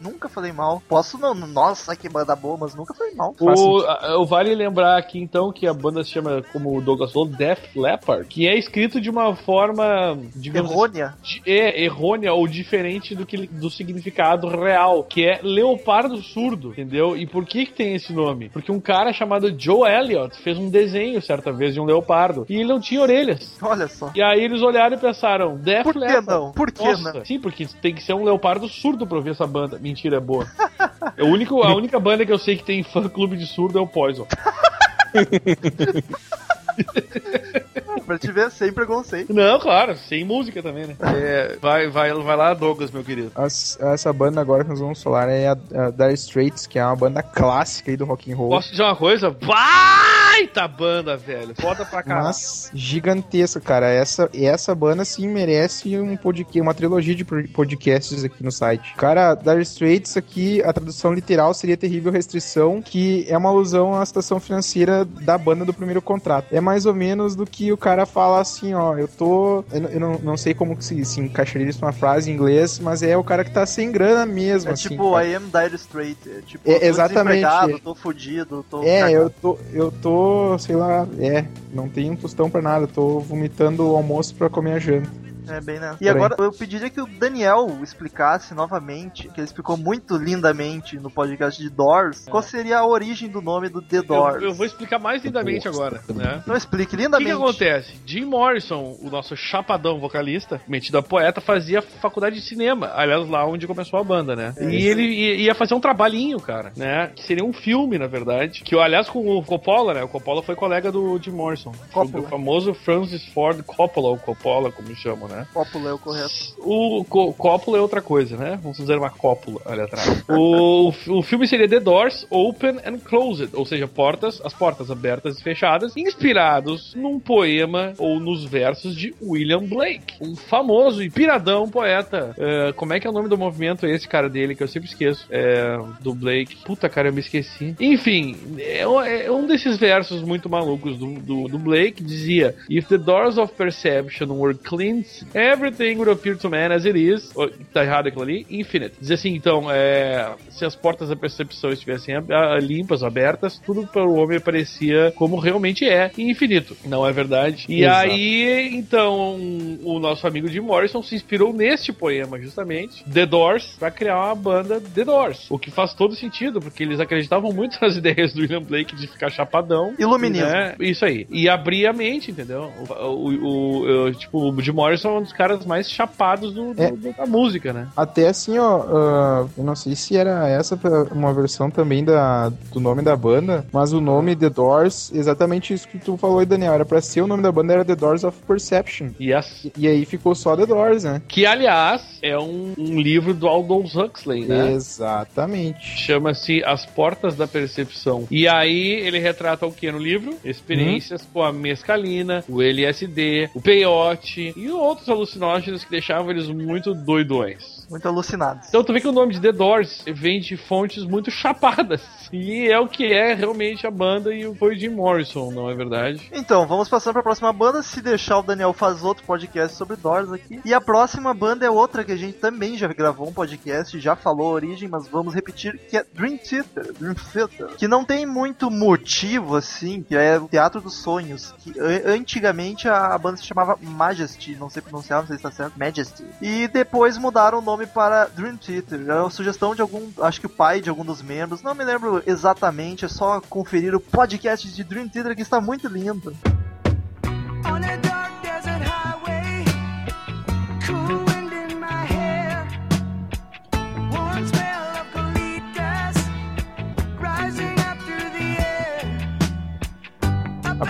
[0.00, 0.82] nunca falei mal.
[0.88, 3.34] Posso não, nossa, que banda boa, mas nunca falei mal.
[3.38, 7.12] O, a- o vale lembrar aqui então que a banda se chama, como o Douglas
[7.12, 11.14] falou, Def Leppard, que é escrito de uma forma, digamos Errônea.
[11.22, 16.70] assim, de- é errônea ou diferente do que do significado real, que é leopardo surdo,
[16.70, 17.16] entendeu?
[17.16, 18.48] E por que que tem esse nome?
[18.50, 22.56] Porque um cara chamado Joe Elliott fez um desenho certa vez de um leopardo e
[22.56, 23.56] ele não tinha orelhas.
[23.62, 24.10] Olha só.
[24.14, 26.26] E aí eles olharam e pensaram, Def Por que Leppard.
[26.26, 26.52] não?
[26.52, 27.24] Por que Nossa, não?
[27.24, 29.78] sim, porque tem que ser um leopardo surdo pra ouvir essa banda.
[29.78, 30.46] Mentira, é boa.
[31.16, 33.78] É o único, a única banda que eu sei que tem fã clube de surdo
[33.78, 34.26] é o Poison.
[38.06, 39.32] Pra te ver, sem preconceito.
[39.32, 40.96] Não, claro, sem música também, né?
[41.00, 43.32] É, vai, vai, vai lá, Douglas, meu querido.
[43.34, 46.84] As- essa banda agora que nós vamos falar é a, a Dire Straits, que é
[46.84, 48.50] uma banda clássica aí do rock and roll.
[48.50, 49.30] Posso dizer uma coisa?
[49.30, 51.54] Baita banda, velho.
[51.60, 52.26] Foda pra caralho.
[52.26, 53.88] Mas gigantesca, cara.
[53.88, 58.94] Essa, essa banda sim merece um podcast, uma trilogia de podcasts aqui no site.
[58.96, 64.04] Cara, Dire Straits aqui, a tradução literal seria terrível restrição, que é uma alusão à
[64.04, 66.46] situação financeira da banda do primeiro contrato.
[66.52, 69.62] É mais ou menos do que o cara fala assim, ó, eu tô.
[69.70, 72.34] Eu, não- eu não, não sei como que se, se encaixaria isso numa frase em
[72.34, 74.88] inglês, mas é o cara que tá sem grana mesmo, É assim.
[74.88, 75.26] tipo, cara.
[75.26, 76.18] I am Dire Straight.
[76.30, 77.80] É tipo, É, eu tô exatamente.
[77.82, 78.82] tô fudido, tô.
[78.82, 79.14] É, cagado.
[79.14, 83.86] eu tô, eu tô, sei lá, é, não tenho um tostão pra nada, tô vomitando
[83.92, 85.10] o almoço pra comer a janta.
[85.48, 85.98] É bem nessa.
[86.02, 91.10] E agora eu pediria que o Daniel explicasse novamente, que ele explicou muito lindamente no
[91.10, 94.42] podcast de Doors, qual seria a origem do nome do The Eu, Doors.
[94.42, 96.40] eu vou explicar mais lindamente agora, né?
[96.42, 97.30] Então explique O que, lindamente.
[97.30, 97.92] que acontece?
[98.06, 102.90] Jim Morrison, o nosso chapadão vocalista, metido a poeta, fazia faculdade de cinema.
[102.94, 104.54] Aliás, lá onde começou a banda, né?
[104.56, 107.10] É e ele ia ia fazer um trabalhinho, cara, né?
[107.14, 108.62] Que seria um filme, na verdade.
[108.62, 110.02] Que, aliás, com o Coppola, né?
[110.02, 111.72] O Coppola foi colega do Jim Morrison.
[111.92, 112.24] Coppola.
[112.24, 115.33] O famoso Francis Ford Coppola, ou Coppola, como chamam, né?
[115.52, 116.32] Cópula é o correto.
[116.58, 118.58] O co cópula é outra coisa, né?
[118.62, 120.24] Vamos fazer uma cópula ali atrás.
[120.28, 125.38] o, o filme seria The Doors Open and Closed, ou seja, portas, as portas abertas
[125.38, 131.68] e fechadas, inspirados num poema ou nos versos de William Blake, um famoso e piradão
[131.68, 132.34] poeta.
[132.38, 134.88] É, como é que é o nome do movimento esse cara dele que eu sempre
[134.88, 135.26] esqueço?
[135.30, 136.56] É, do Blake.
[136.64, 137.74] Puta cara, eu me esqueci.
[137.80, 142.88] Enfim, é, um- é um desses versos muito malucos do, do, do Blake dizia: If
[142.88, 147.30] the doors of perception were cleansed everything would appear to man as it is.
[147.34, 148.46] Oh, tá errado aquilo ali.
[148.50, 148.94] Infinite.
[149.00, 153.86] Diz assim, então, é, se as portas da percepção estivessem ab- ah, limpas, abertas, tudo
[153.86, 156.76] para o homem parecia como realmente é, infinito.
[156.84, 157.66] Não é verdade?
[157.68, 158.06] E Exato.
[158.10, 159.36] aí, então,
[159.82, 164.34] o nosso amigo Jim Morrison se inspirou neste poema, justamente, The Doors, para criar uma
[164.34, 165.46] banda The Doors.
[165.50, 169.06] O que faz todo sentido, porque eles acreditavam muito nas ideias do William Blake de
[169.06, 169.94] ficar chapadão.
[169.98, 170.46] Iluminismo.
[170.46, 170.74] né?
[170.80, 171.26] Isso aí.
[171.30, 172.72] E abrir a mente, entendeu?
[172.88, 176.82] O, o- o- o- tipo, o Jim Morrison um dos caras mais chapados do, do-
[176.82, 176.90] É.
[177.12, 177.88] da música, né?
[177.96, 180.78] Até assim, ó, ah, eu não sei se era essa
[181.12, 185.88] uma versão também da, do nome da banda, mas o nome The Doors, exatamente isso
[185.88, 188.24] que tu falou aí, Daniel, era pra ser o nome da banda, era The Doors
[188.24, 189.10] of Perception.
[189.18, 191.22] E as, E, e aí ficou só The Doors, né?
[191.28, 194.72] que, aliás, é um, um livro do Aldous Huxley, né?
[194.72, 195.98] Exatamente.
[195.98, 198.26] Chama-se As Portas da Percepção.
[198.30, 200.34] E aí ele retrata o que no livro?
[200.44, 206.94] Experiências com a mescalina, o LSD, o peiote e outros alucinógenos que deixavam eles muito
[206.94, 207.73] doidões.
[207.90, 208.68] Muito alucinados.
[208.68, 212.02] Então tu vê que o nome de The Doors vem de fontes muito chapadas.
[212.32, 215.74] E é o que é realmente a banda e foi o Jim Morrison, não é
[215.74, 216.28] verdade?
[216.32, 217.80] Então, vamos passando pra próxima banda.
[217.80, 220.60] Se deixar, o Daniel faz outro podcast sobre Doors aqui.
[220.64, 224.16] E a próxima banda é outra que a gente também já gravou um podcast, já
[224.16, 226.92] falou a origem, mas vamos repetir, que é Dream Theater.
[226.98, 227.68] Dream Theater.
[227.76, 231.54] Que não tem muito motivo, assim, que é o Teatro dos Sonhos.
[231.60, 235.42] Que an- antigamente a, a banda se chamava Majesty, não sei pronunciar, não sei se
[235.42, 236.24] tá certo, Majesty.
[236.40, 239.08] E depois mudaram o nome para Dream Theater.
[239.08, 241.84] É uma sugestão de algum, acho que o pai de algum dos membros, não me
[241.84, 246.34] lembro exatamente, é só conferir o podcast de Dream Theater que está muito lindo.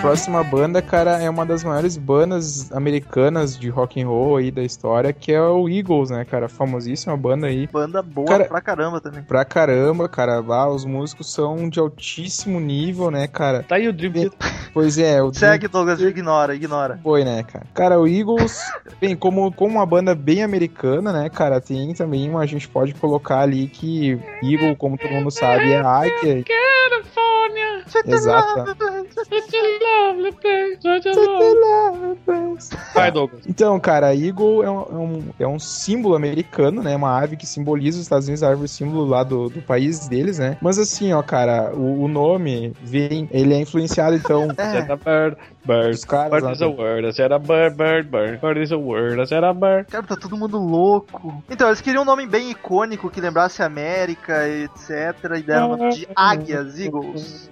[0.05, 4.61] Próxima banda, cara, é uma das maiores bandas americanas de rock and roll aí da
[4.61, 6.47] história, que é o Eagles, né, cara?
[6.47, 7.67] Famosíssima banda aí.
[7.67, 9.23] Banda boa Cara- pra caramba também.
[9.23, 13.63] Pra caramba, cara, lá os músicos são de altíssimo nível, né, cara?
[13.67, 14.37] Tá aí o Dream Theater.
[14.75, 16.99] Pois é, o Segue, Douglas, ignora, ignora.
[17.01, 17.65] Foi, né, cara?
[17.73, 18.59] Cara, o Eagles,
[18.99, 22.93] bem, como, como uma banda bem americana, né, cara, tem também uma, a gente pode
[22.93, 26.43] colocar ali que Eagle, como todo mundo sabe, é águia.
[26.43, 28.75] California, Exato.
[32.93, 33.43] Vai, Douglas.
[33.47, 36.95] Então, cara, Eagle é um, é um, é um símbolo americano, né?
[36.95, 40.39] Uma ave que simboliza os Estados Unidos, a árvore símbolo lá do, do país deles,
[40.39, 40.57] né?
[40.61, 44.81] Mas assim, ó, cara, o, o nome vem, ele é influenciado, então, É,
[45.65, 48.39] bird, os caras Bird is a word, I said a bird, bird, bird.
[48.39, 49.85] Bird is a word, I said a bird.
[49.89, 51.43] cara, tá todo mundo louco.
[51.49, 55.15] Então, eles queriam um nome bem icônico que lembrasse a América, etc.
[55.37, 57.49] E deram o nome de Águias, Eagles.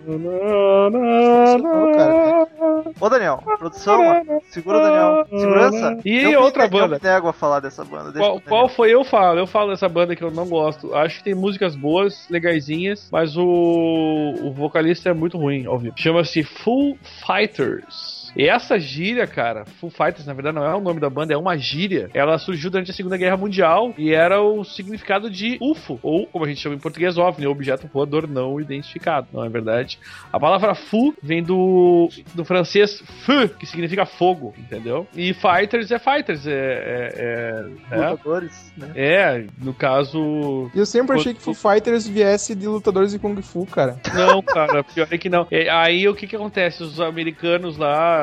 [2.99, 5.25] Ô, Daniel, produção, ó, segura o Daniel.
[5.39, 5.97] Segurança.
[6.05, 6.99] E Eu outra Eu banda?
[7.01, 8.11] me nego a falar dessa banda.
[8.11, 8.93] deixa Qual, qual foi?
[8.93, 10.93] Eu falo, eu falo dessa banda que eu não gosto.
[10.95, 15.93] Acho que tem músicas boas, legaisinhas, mas o, o vocalista é muito ruim, ao vivo.
[15.97, 18.02] Chama-se Full Fighters.
[18.35, 21.37] E essa gíria, cara, Full Fighters, na verdade, não é o nome da banda, é
[21.37, 22.09] uma gíria.
[22.13, 26.45] Ela surgiu durante a Segunda Guerra Mundial e era o significado de UFO, ou como
[26.45, 29.99] a gente chama em português, OVNI, objeto voador não identificado, não é verdade?
[30.31, 35.07] A palavra Fu vem do, do francês feu, que significa fogo, entendeu?
[35.15, 36.51] E Fighters é Fighters, é.
[36.51, 38.09] é, é, é.
[38.09, 38.91] Lutadores, né?
[38.95, 40.71] É, no caso.
[40.73, 43.97] Eu sempre achei que Foo Fighters viesse de lutadores de Kung Fu, cara.
[44.13, 45.47] Não, cara, pior é que não.
[45.51, 46.83] É, aí o que que acontece?
[46.83, 48.22] Os americanos lá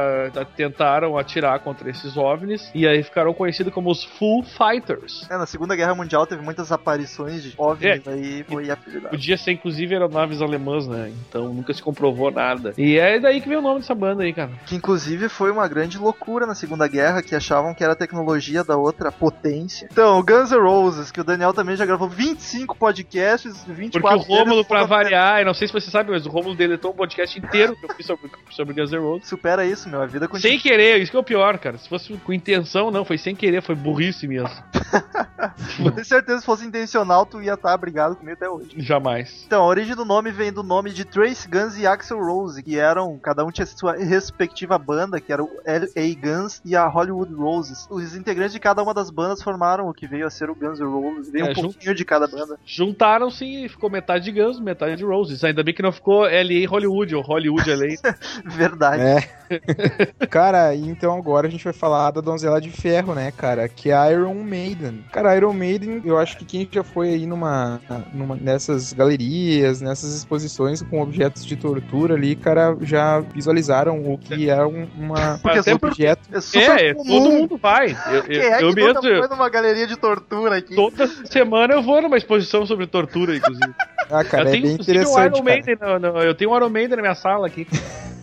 [0.56, 5.26] tentaram atirar contra esses OVNIs e aí ficaram conhecidos como os Full Fighters.
[5.30, 9.10] É, na Segunda Guerra Mundial teve muitas aparições de OVNIs aí, foi apelidado.
[9.10, 11.12] Podia ser, inclusive, aeronaves alemãs, né?
[11.28, 12.72] Então nunca se comprovou nada.
[12.76, 14.50] E é daí que vem o nome dessa banda aí, cara.
[14.66, 18.76] Que inclusive foi uma grande loucura na Segunda Guerra, que achavam que era tecnologia da
[18.76, 19.88] outra potência.
[19.90, 24.32] Então, o Guns N' Roses, que o Daniel também já gravou 25 podcasts, 24 Porque
[24.32, 26.94] o Rômulo, pra variar, eu não sei se você sabe, mas o Rômulo deletou um
[26.94, 29.28] podcast inteiro que eu fiz sobre, sobre Guns N' Roses.
[29.28, 30.50] Supera isso, meu, a vida continua.
[30.50, 31.76] Sem querer, isso que é o pior, cara.
[31.78, 34.50] Se fosse com intenção, não, foi sem querer, foi burrice mesmo.
[35.84, 38.70] Eu tenho certeza que se fosse intencional, tu ia estar brigado comigo até hoje.
[38.76, 39.44] Jamais.
[39.46, 42.78] Então, a origem do nome vem do nome de Trace Guns e Axel Rose, que
[42.78, 46.14] eram, cada um tinha sua respectiva banda, que era o L.A.
[46.14, 47.86] Guns e a Hollywood Roses.
[47.90, 50.78] Os integrantes de cada uma das bandas formaram o que veio a ser o Guns
[50.78, 51.30] N' Roses.
[51.30, 52.58] Veio É, um pouquinho de cada banda.
[52.64, 55.42] Juntaram-se e ficou metade de Guns, metade de Roses.
[55.42, 58.12] Ainda bem que não ficou LA Hollywood ou Hollywood LA.
[58.44, 59.02] Verdade.
[59.02, 59.40] É.
[60.30, 63.68] cara, então agora a gente vai falar da Donzela de Ferro, né, cara?
[63.68, 65.04] Que é a Iron Maiden.
[65.12, 67.80] Cara, Iron Maiden, eu acho que quem já foi aí numa,
[68.12, 74.48] numa nessas galerias, nessas exposições com objetos de tortura ali, cara, já visualizaram o que
[74.50, 76.28] é um, uma, Porque um sempre- objeto.
[76.32, 77.08] É super É, comum.
[77.22, 77.96] todo mundo vai.
[78.12, 79.18] Eu, Quem eu, é que eu nunca mesmo.
[79.18, 80.74] foi numa galeria de tortura aqui?
[80.74, 83.72] Toda semana eu vou numa exposição sobre tortura, inclusive.
[84.10, 85.44] Ah, cara, eu é tenho bem inclusive, um interessante, Iron cara.
[85.44, 87.66] Maiden, no- no- eu tenho um Iron Maiden na minha sala aqui.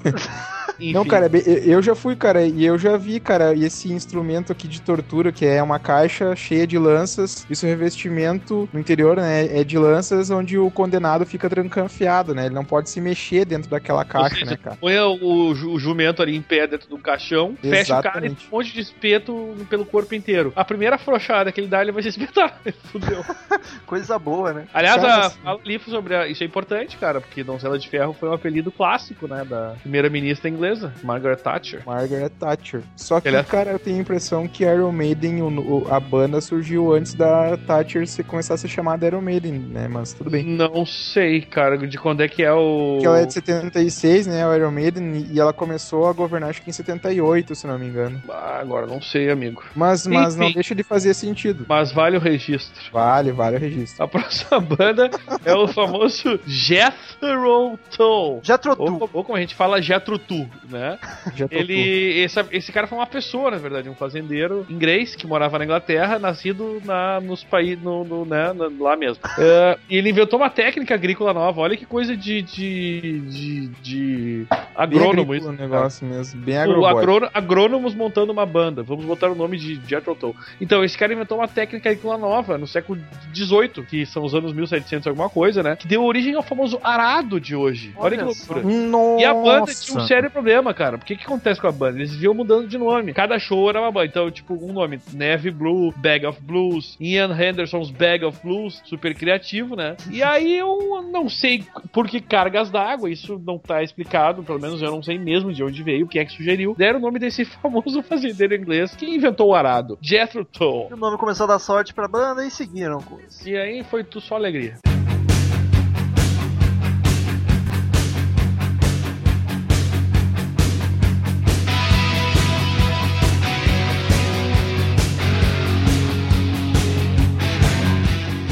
[0.79, 1.09] Não, Enfim.
[1.09, 4.67] cara, é bem- eu- já fui, cara, e eu já vi, cara, esse instrumento aqui
[4.67, 9.59] de tortura, que é uma caixa cheia de lanças, isso o revestimento no interior, né,
[9.59, 13.69] é de lanças onde o condenado fica trancanfiado, né, ele não pode se mexer dentro
[13.69, 14.77] daquela caixa, seja, né, cara.
[14.79, 18.47] Põe o, o jumento ali em pé dentro do caixão, fecha o cara e Exatamente.
[18.51, 20.53] um monte de espeto pelo corpo inteiro.
[20.55, 22.59] A primeira afrouxada que ele dá, ele vai se espetar.
[22.91, 23.23] Fudeu.
[23.85, 24.67] Coisa boa, né?
[24.73, 25.13] Aliás, Cara,
[25.43, 28.71] a, assim- sobre a- isso é importante, cara, porque Donzela de Ferro foi um apelido
[28.71, 30.66] clássico, né, da primeira-ministra inglesa,
[31.03, 31.81] Margaret Thatcher.
[31.85, 32.81] Margaret Thatcher.
[32.95, 35.47] Só que, Ele é- cara, eu tenho a impressão que Iron Maiden, o-
[35.83, 39.87] o- a banda surgiu antes da Thatcher se começar a ser chamada Iron Maiden, né,
[39.87, 40.43] mas tudo bem.
[40.45, 42.93] Não sei, cara, de quando é que é o.
[42.95, 46.61] Porque ela é de 76, né, o Iron Maiden, e ela começou a governar acho
[46.61, 48.21] que em 78, se não me engano.
[48.29, 49.63] Ah, agora não sei, amigo.
[49.75, 51.65] Mas, mas não deixa de fazer sentido.
[51.67, 52.81] Mas vale o registro.
[52.91, 54.03] Vale, vale o registro.
[54.03, 55.09] A próxima banda
[55.45, 58.39] é o famoso Jethro Tull.
[58.43, 58.93] Já trotou.
[59.01, 60.97] Ou, ou como a gente fala, Jethro Tull, né?
[61.35, 65.27] Já tô Ele, esse, esse cara foi uma pessoa, na verdade, um fazendeiro inglês que
[65.27, 69.21] morava na Inglaterra, nascido na, nos países, no, no, né, na- lá mesmo.
[69.39, 71.61] É, e ele inventou uma técnica agrícola nova.
[71.61, 75.51] Olha que coisa de de, de, de agrônomo isso.
[75.51, 78.83] negócio mesmo, bem agrônomo, agrônomos montando uma banda.
[78.83, 80.35] Vamos botar o nome de Jethro Tull.
[80.59, 82.99] Então, esse cara inventou uma técnica agrícola nova no século
[83.33, 85.75] XVIII, que são os anos 1700 alguma coisa, né?
[85.75, 87.93] Que deu origem ao famoso arado de hoje.
[87.95, 88.61] Olha, Olha que loucura.
[88.63, 89.21] Nossa!
[89.21, 90.97] E a banda tinha um sério problema, cara.
[90.97, 91.97] Porque que acontece com a banda?
[91.97, 93.13] Eles viam mudando de nome.
[93.13, 94.07] Cada show era uma banda.
[94.07, 99.13] Então, tipo, um nome: Neve Blue, Bag of Blues, Ian Henderson's Bag of Blues, super
[99.15, 99.95] criativo, né?
[100.11, 104.81] E aí eu não sei por que cargas d'água, isso não tá explicado, pelo menos
[104.81, 106.75] eu não sei mesmo de onde veio, quem é que sugeriu.
[106.77, 110.89] Deram o nome desse famoso fazendeiro inglês que inventou o arado: Jethro Tull.
[110.91, 113.47] O nome começou a dar sorte pra banda e seguiram com isso.
[113.47, 114.77] E aí foi tu só alegria.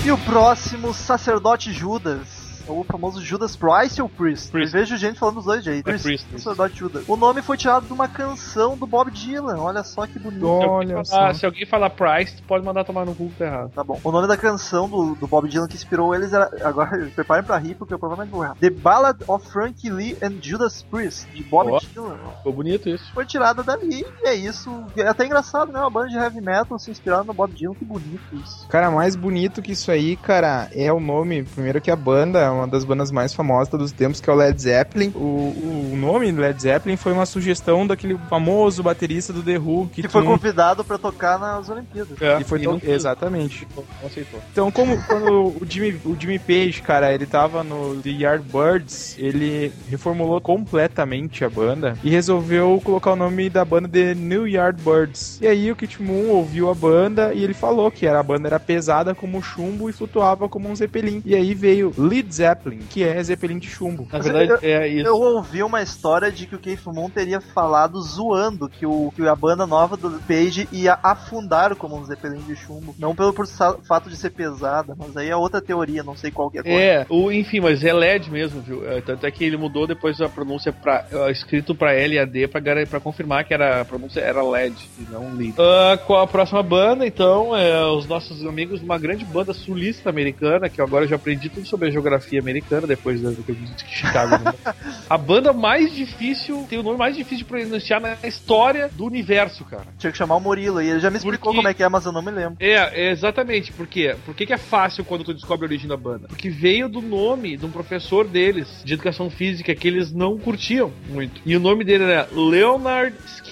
[0.05, 2.44] E o próximo, Sacerdote Judas.
[2.67, 4.51] O famoso Judas Priest ou Priest?
[4.51, 4.73] Priest.
[4.75, 5.93] Eu vejo gente falando os dois jeitos.
[5.93, 6.27] É Priest.
[6.31, 7.03] Sacerdote Judas.
[7.07, 9.57] O nome foi tirado de uma canção do Bob Dylan.
[9.59, 10.39] Olha só que bonito.
[10.45, 11.39] Se alguém, Olha falar, só.
[11.39, 13.71] se alguém falar Price, pode mandar tomar no cu que tá errado.
[13.73, 13.99] Tá bom.
[14.03, 16.49] O nome da canção do, do Bob Dylan que inspirou eles era.
[16.63, 18.55] Agora, preparem pra rir, porque eu provavelmente vou errar.
[18.55, 21.79] The Ballad of Frankie Lee and Judas Priest, de Bob Ó.
[21.79, 22.17] Dylan.
[22.37, 23.11] Ficou bonito isso.
[23.13, 24.83] Foi tirada dali e é isso.
[24.95, 25.79] É até engraçado, né?
[25.79, 27.75] Uma banda de heavy metal se inspirando no Bob Dylan.
[27.75, 28.67] Que bonito isso.
[28.67, 31.43] Cara, mais bonito que isso aí, cara, é o nome.
[31.43, 34.29] Primeiro que a banda é uma das bandas mais famosas de todos os tempos, que
[34.29, 35.11] é o Led Zeppelin.
[35.15, 39.89] O, o nome do Led Zeppelin foi uma sugestão daquele famoso baterista do The Who,
[39.93, 42.21] que, Que foi tinha um- convidado pra tocar nas Olimpíadas.
[42.21, 43.67] É, e foi e não, Exatamente.
[44.05, 44.39] aceitou.
[44.51, 49.71] Então, como quando o Jimmy, o Jimmy Page, cara, ele tava no The Yardbirds, ele
[49.89, 55.39] reformulou completamente a banda e resolveu colocar o nome da banda de New Yardbirds.
[55.41, 58.47] E aí o Kit Moon ouviu a banda e ele falou que era, a banda
[58.47, 61.21] era pesada como chumbo e flutuava como um Zeppelin.
[61.25, 62.44] E aí veio Led Zeppelin,
[62.89, 64.07] que é Zeppelin de chumbo.
[64.11, 65.07] Na verdade, é isso.
[65.07, 69.27] Eu ouvi uma história de que o Keith Moon teria falado zoando que, o, que
[69.27, 72.95] a banda nova do Page ia afundar como um Zeppelin de chumbo.
[72.99, 76.49] Não pelo por fato de ser pesada, mas aí é outra teoria, não sei qual
[76.51, 76.61] que é.
[76.65, 78.87] É, o, enfim, mas é LED mesmo, viu?
[78.89, 82.59] É, tanto é que ele mudou depois a pronúncia pra, é, escrito pra LAD pra,
[82.59, 85.53] gar- pra confirmar que era, a pronúncia era LED e não lead.
[85.59, 87.55] Ah, qual a próxima banda, então?
[87.55, 91.49] É os nossos amigos de uma grande banda sulista americana, que agora eu já aprendi
[91.49, 94.43] tudo sobre a geografia americana, depois do que eu disse que Chicago.
[94.43, 94.53] né?
[95.09, 99.63] a banda mais difícil, tem o nome mais difícil de pronunciar na história do universo,
[99.65, 99.85] cara.
[99.97, 101.89] Tinha que chamar o Murilo e ele já me explicou Porque- como é que é,
[101.89, 102.57] mas eu não me lembro.
[102.59, 103.71] É, é, exatamente.
[103.71, 104.15] Por quê?
[104.25, 106.27] Por que, que é fácil quando tu descobre a origem da banda?
[106.27, 110.91] Porque veio do nome de um professor deles, de educação física, que eles não curtiam
[111.09, 111.41] muito.
[111.45, 113.44] E o nome dele era Leonard Skinner.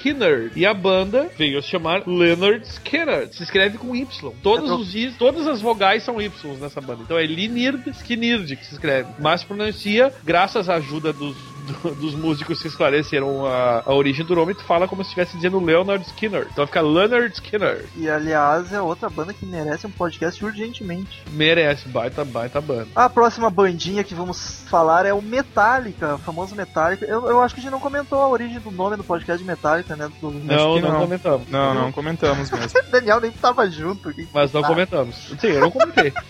[0.56, 3.28] E a banda veio a se chamar Leonard Skinner.
[3.32, 4.32] Se escreve com Y.
[4.42, 7.04] Todos pro- os Is, todas as vogais são Y nessa banda.
[7.04, 9.10] Então é Linird Skinird que se escreve.
[9.20, 14.36] Mas pronuncia, graças à ajuda dos do- dos músicos que esclareceram a, a origem do
[14.36, 16.48] nome, tu fala como se estivesse dizendo Leonard Skinner.
[16.52, 17.86] Então fica Leonard Skinner.
[17.96, 21.22] E aliás, é outra banda que merece um podcast urgentemente.
[21.32, 22.88] Merece, baita, baita banda.
[22.96, 27.06] A próxima bandinha que vamos falar é o Metallica, o famoso Metallica.
[27.06, 29.48] Eu, eu acho que a gente não comentou a origem do nome do podcast de
[29.48, 30.10] Metallica, né?
[30.22, 30.32] Do...
[30.32, 31.00] Não, que não, não.
[31.02, 31.48] comentamos.
[31.50, 32.80] Não, não comentamos mesmo.
[32.80, 34.14] O Daniel nem tava junto.
[34.34, 34.68] Mas não tá?
[34.68, 35.16] comentamos.
[35.40, 36.12] Sim, eu não comentei.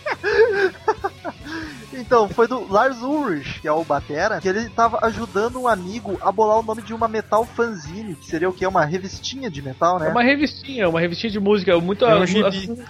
[2.05, 6.17] Então, foi do Lars Ulrich, que é o Batera, que ele tava ajudando um amigo
[6.21, 8.65] a bolar o nome de uma metal fanzine, que seria o que?
[8.67, 10.07] Uma revistinha de metal, né?
[10.07, 11.79] É uma revistinha, uma revistinha de música.
[11.79, 12.33] Muito, É um as-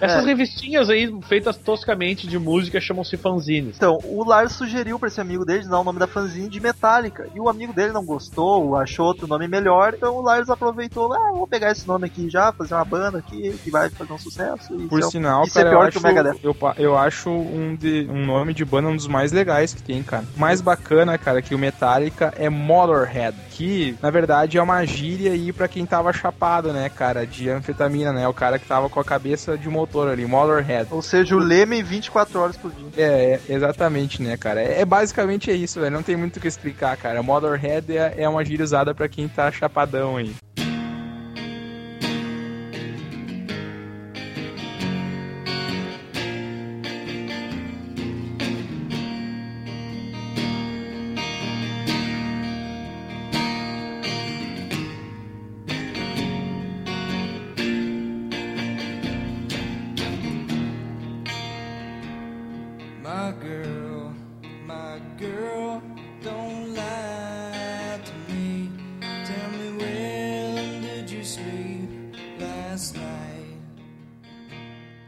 [0.00, 0.26] essas É.
[0.26, 3.76] revistinhas aí, feitas toscamente de música, chamam-se fanzines.
[3.76, 7.28] Então, o Lars sugeriu pra esse amigo dele dar o nome da fanzine de Metallica.
[7.34, 9.94] E o amigo dele não gostou, achou outro nome melhor.
[9.96, 13.54] Então o Lars aproveitou, ah, vou pegar esse nome aqui já, fazer uma banda aqui
[13.62, 14.74] que vai fazer um sucesso.
[14.74, 16.40] E Por isso é- sinal, isso é cara, pior eu, que o acho, Megadeth.
[16.42, 20.02] eu, eu acho um, de, um nome de banda um dos mais legais que tem,
[20.02, 20.24] cara.
[20.36, 25.52] Mais bacana, cara, que o Metallica é Motorhead, que na verdade é uma gíria aí
[25.52, 28.26] pra quem tava chapado, né, cara, de anfetamina, né?
[28.28, 30.88] O cara que tava com a cabeça de motor ali, Motorhead.
[30.90, 32.86] Ou seja, o Leme 24 horas por dia.
[32.96, 34.60] É, é, exatamente, né, cara?
[34.60, 35.92] É, é basicamente é isso, velho.
[35.92, 37.22] Não tem muito o que explicar, cara.
[37.22, 40.34] Motorhead é, é uma gíria usada pra quem tá chapadão aí.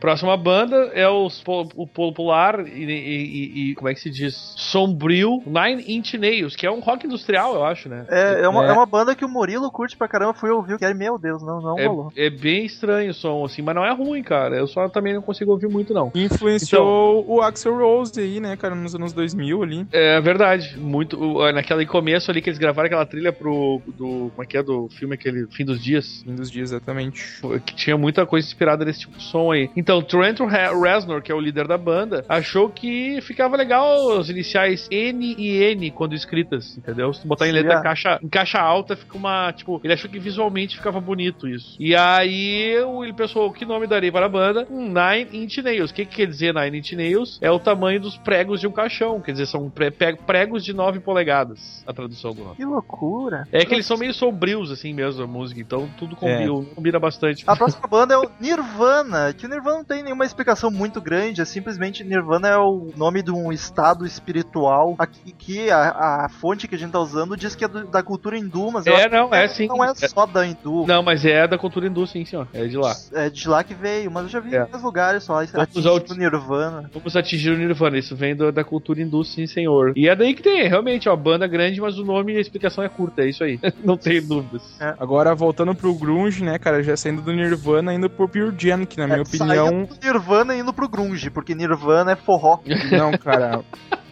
[0.06, 1.42] Próxima banda é os
[1.74, 4.54] o popular e, e- e- e- como é que se diz?
[4.56, 8.06] Sombrio Nine Inch Nails, que é um rock industrial, eu acho, né?
[8.08, 8.68] É, é, uma, É.
[8.68, 10.32] é uma banda que o Murilo curte pra caramba.
[10.32, 12.12] Fui ouvir que era, meu Deus, não, não rolou.
[12.14, 14.54] É, é bem estranho o som, assim, mas não é ruim, cara.
[14.56, 16.12] Eu só também não consigo ouvir muito, não.
[16.14, 19.86] Influenciou o Axel Rose aí, né, cara, nos anos 2000 ali.
[19.90, 21.20] É verdade, muito.
[21.20, 23.80] o- Naquele começo ali que eles gravaram aquela trilha pro.
[23.98, 24.30] do.
[24.30, 24.62] Como é que é?
[24.62, 26.22] Do filme aquele Fim dos Dias.
[26.22, 27.40] Fim dos dias, exatamente.
[27.66, 29.68] que tinha muita coisa inspirada nesse tipo de som aí.
[29.76, 34.28] Então, Trent Re- Reznor, que é o líder da banda, achou que ficava legal as
[34.28, 37.12] iniciais N e N quando escritas, entendeu?
[37.12, 37.80] Se tu botar em letra Yeah.
[37.80, 39.52] em caixa, em caixa alta, fica uma.
[39.52, 41.76] Tipo, ele achou que visualmente ficava bonito isso.
[41.80, 44.66] E aí ele pensou: que nome daria para a banda?
[44.70, 45.90] Um Nine Inch Nails.
[45.90, 47.38] O que, que quer dizer Nine Inch Nails?
[47.42, 49.20] É o tamanho dos pregos de um caixão.
[49.20, 52.56] Quer dizer, são pre- pregos de 9 polegadas, a tradução do nome.
[52.56, 53.46] Que loucura.
[53.52, 56.46] É que eles são meio sombrios, assim mesmo, a música, então tudo É.
[56.46, 57.44] combina, combina bastante.
[57.46, 61.44] A próxima banda é o Nirvana, que o Nirvana tem nenhuma explicação muito grande, é
[61.44, 66.74] simplesmente Nirvana é o nome de um estado espiritual aqui que a, a fonte que
[66.74, 69.32] a gente tá usando diz que é do- da cultura hindu, mas É, que não,
[69.34, 69.66] é sim.
[69.66, 70.84] não é só da hindu.
[70.86, 72.48] Não, mas é da cultura hindu, sim, senhor.
[72.52, 72.94] É de lá.
[73.12, 74.58] É de lá que veio, mas eu já vi É.
[74.58, 76.90] em vários lugares só, Vamos atingindo ao- o Nirvana.
[76.92, 77.98] Vamos atingir o Nirvana.
[77.98, 79.92] Isso vem do- da cultura hindu, sim, senhor.
[79.96, 82.82] E é daí que tem, realmente, ó, banda grande, mas o nome e a explicação
[82.82, 83.58] é curta, é isso aí.
[83.84, 84.62] não tem dúvidas.
[84.98, 88.98] Agora, voltando pro grunge, né, cara, já saindo do Nirvana, indo pro Pure Jam, que
[88.98, 89.75] na minha É, opinião...
[89.84, 92.60] do Nirvana indo pro grunge, porque Nirvana é forró.
[92.90, 93.62] Não, cara...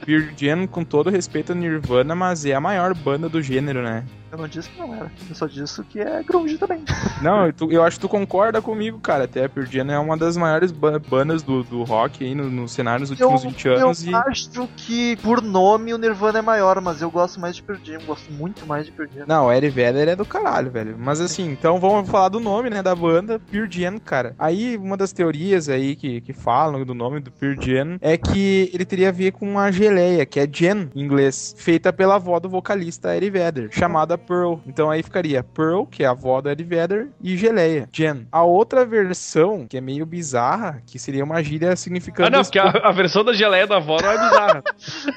[0.01, 4.05] Pure Jam, com todo respeito a Nirvana, mas é a maior banda do gênero, né?
[4.35, 6.83] Eu não disse que não era, eu só disse que é grunge também.
[7.23, 9.25] Não, tu- eu acho que tu concorda comigo, cara.
[9.25, 12.51] Até a Pure Jam é uma das maiores ba- bandas do, do rock aí no,
[12.51, 14.05] no cenário nos Eu, últimos 20 anos.
[14.05, 14.15] eu e...
[14.15, 18.31] acho que por nome o Nirvana é maior, mas eu gosto mais de Pearl gosto
[18.33, 19.09] muito mais de Pearl.
[19.27, 20.97] Não, o Eddie Vedder é do caralho, velho.
[20.99, 24.35] Mas assim, então vamos falar do nome, né, da banda, Jam, cara.
[24.37, 28.85] Aí, uma das teorias aí que, que falam do nome do Jam é que ele
[28.85, 32.49] teria a ver com a geleia, que é Jen, em inglês, feita pela avó do
[32.49, 34.55] vocalista Eddie Vedder, chamada Pearl.
[34.67, 38.27] Então aí ficaria Pearl, que é a avó do Eddie Vedder, e geleia, Jen.
[38.31, 42.29] A outra versão, que é meio bizarra, que seria uma gíria significando...
[42.29, 44.65] Ah, não, porque a, a versão da geleia da avó não é bizarra.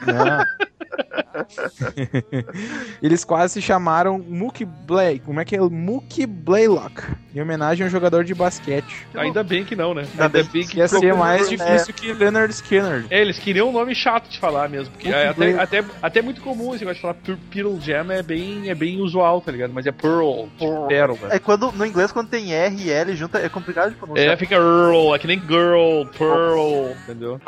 [0.08, 0.68] Não.
[3.02, 5.22] Eles quase se chamaram Mookie Blake.
[5.22, 5.60] Como é que é?
[5.60, 7.04] Mookie Blaylock.
[7.34, 9.08] Em homenagem ao jogador de basquete.
[9.16, 10.02] Ainda bem que não, né?
[10.02, 10.78] Ainda Ainda bem bem que.
[10.78, 11.58] Ia ser mais né?
[11.58, 13.06] difícil que Leonard Skinner.
[13.10, 16.22] É, eles queriam um nome chato de falar mesmo, porque Muito é até, até, até
[16.22, 19.72] muito comum esse negócio de falar Pearl Jam é bem, é bem usual, tá ligado?
[19.74, 20.46] Mas é Pearl,
[20.88, 21.20] pérola.
[21.30, 24.34] É quando, no inglês, quando tem R e L junto, é complicado de pronunciar.
[24.34, 27.40] É, fica Earl, é que nem Girl, Pearl, entendeu?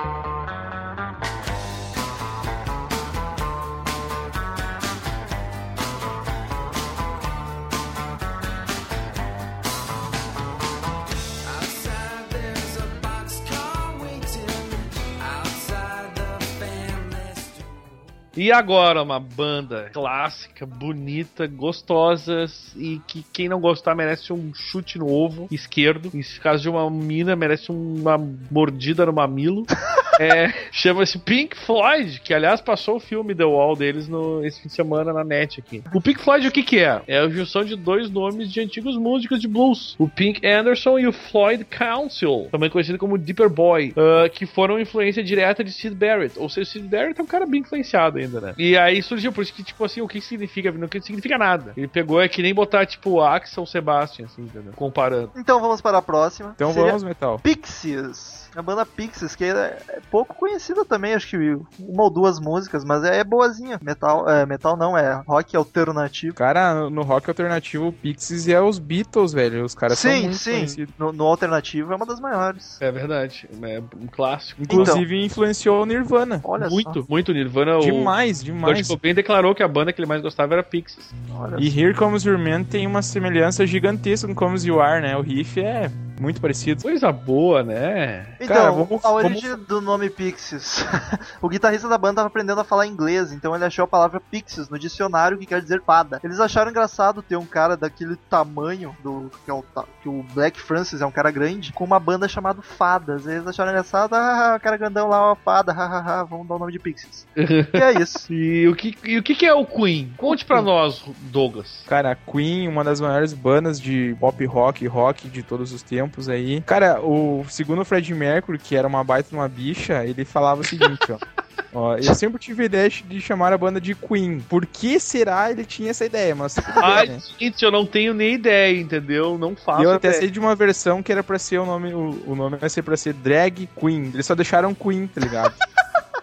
[18.39, 24.97] E agora, uma banda clássica, bonita, gostosa e que quem não gostar merece um chute
[24.97, 26.09] no ovo esquerdo.
[26.13, 28.17] Em caso de uma mina, merece uma
[28.49, 29.65] mordida no mamilo.
[30.19, 34.67] É, chama-se Pink Floyd, que aliás passou o filme The Wall deles no, esse fim
[34.67, 35.81] de semana na net aqui.
[35.93, 37.01] O Pink Floyd o que que é?
[37.07, 39.95] É a junção de dois nomes de antigos músicos de blues.
[39.97, 44.77] O Pink Anderson e o Floyd Council, também conhecido como Deeper Boy, ah, que foram
[44.77, 46.37] influência direta de Sid Barrett.
[46.37, 48.53] Ou seja, Sid Barrett é um cara bem influenciado ainda, né?
[48.57, 50.71] E aí surgiu, por isso que, tipo assim, o que significa?
[50.71, 51.73] Não que significa nada.
[51.75, 54.73] Ele pegou, é que nem botar, tipo, Axel Sebastian, assim, entendeu?
[54.75, 55.31] Comparando.
[55.35, 56.51] Então vamos para a próxima.
[56.55, 57.39] Então Seria vamos, Metal.
[57.39, 58.49] Pixies.
[58.55, 59.49] A banda Pixies, que é
[59.89, 61.37] é pouco conhecida também, acho que
[61.79, 63.79] uma ou duas músicas, mas é, é boazinha.
[63.81, 66.33] Metal, é, metal não, é rock alternativo.
[66.33, 69.63] Cara, no- no rock alternativo, o Pixies é os Beatles, velho.
[69.63, 70.51] Os caras são sim, muito sim.
[70.51, 70.93] conhecidos.
[70.97, 72.81] No, no alternativo é uma das maiores.
[72.81, 73.47] É verdade.
[73.61, 74.61] É um clássico.
[74.63, 76.41] Inclusive, influenciou o Nirvana.
[76.43, 77.79] Olha muito, muito Nirvana.
[77.79, 78.01] Demais, O
[78.43, 78.87] demais.
[78.87, 81.13] Kurt Cobain declarou que a banda que ele mais gostava era Pixies.
[81.31, 85.15] Olha E Here Comes Your Man tem uma semelhança gigantesca com Comes You Are, né?
[85.15, 85.89] O riff é
[86.19, 86.83] muito parecido.
[86.83, 88.27] Coisa boa, né?
[88.39, 90.85] Então, Cara, vamos- a origem do nome Pixies.
[91.41, 94.69] o guitarrista da banda estava aprendendo a falar inglês, então ele achou a palavra Pixies
[94.69, 96.19] no dicionário, que quer dizer fada.
[96.23, 99.63] Eles acharam engraçado ter um cara daquele tamanho, do que, é o,
[100.01, 103.25] que o Black Francis é um cara grande, com uma banda chamada Fadas.
[103.25, 106.73] Eles acharam engraçado, ah, o cara grandão lá, uma fada, hahaha, vamos dar o nome
[106.73, 107.25] de Pixies.
[107.35, 108.31] e é isso.
[108.33, 110.13] E o que, e o que que é o Queen?
[110.17, 111.83] Conte pra nós, Douglas.
[111.87, 115.81] Cara, a Queen, uma das maiores bandas de pop rock e rock de todos os
[115.81, 116.61] tempos aí.
[116.61, 121.11] Cara, o segundo Fred Mercury, que era uma baita uma bicha, ele falava o seguinte,
[121.11, 121.17] ó.
[121.71, 124.39] Ó, eu sempre tive a ideia de chamar a banda de Queen.
[124.39, 126.33] Por que será ele tinha essa ideia?
[126.33, 127.19] Mas tudo bem, Ai, né?
[127.39, 129.37] gente, eu não tenho nem ideia, entendeu?
[129.37, 130.21] Não faço eu até ideia.
[130.21, 132.81] sei de uma versão que era pra ser o nome, o, o nome vai ser
[132.81, 134.09] pra ser Drag Queen.
[134.13, 135.53] Eles só deixaram Queen, tá ligado?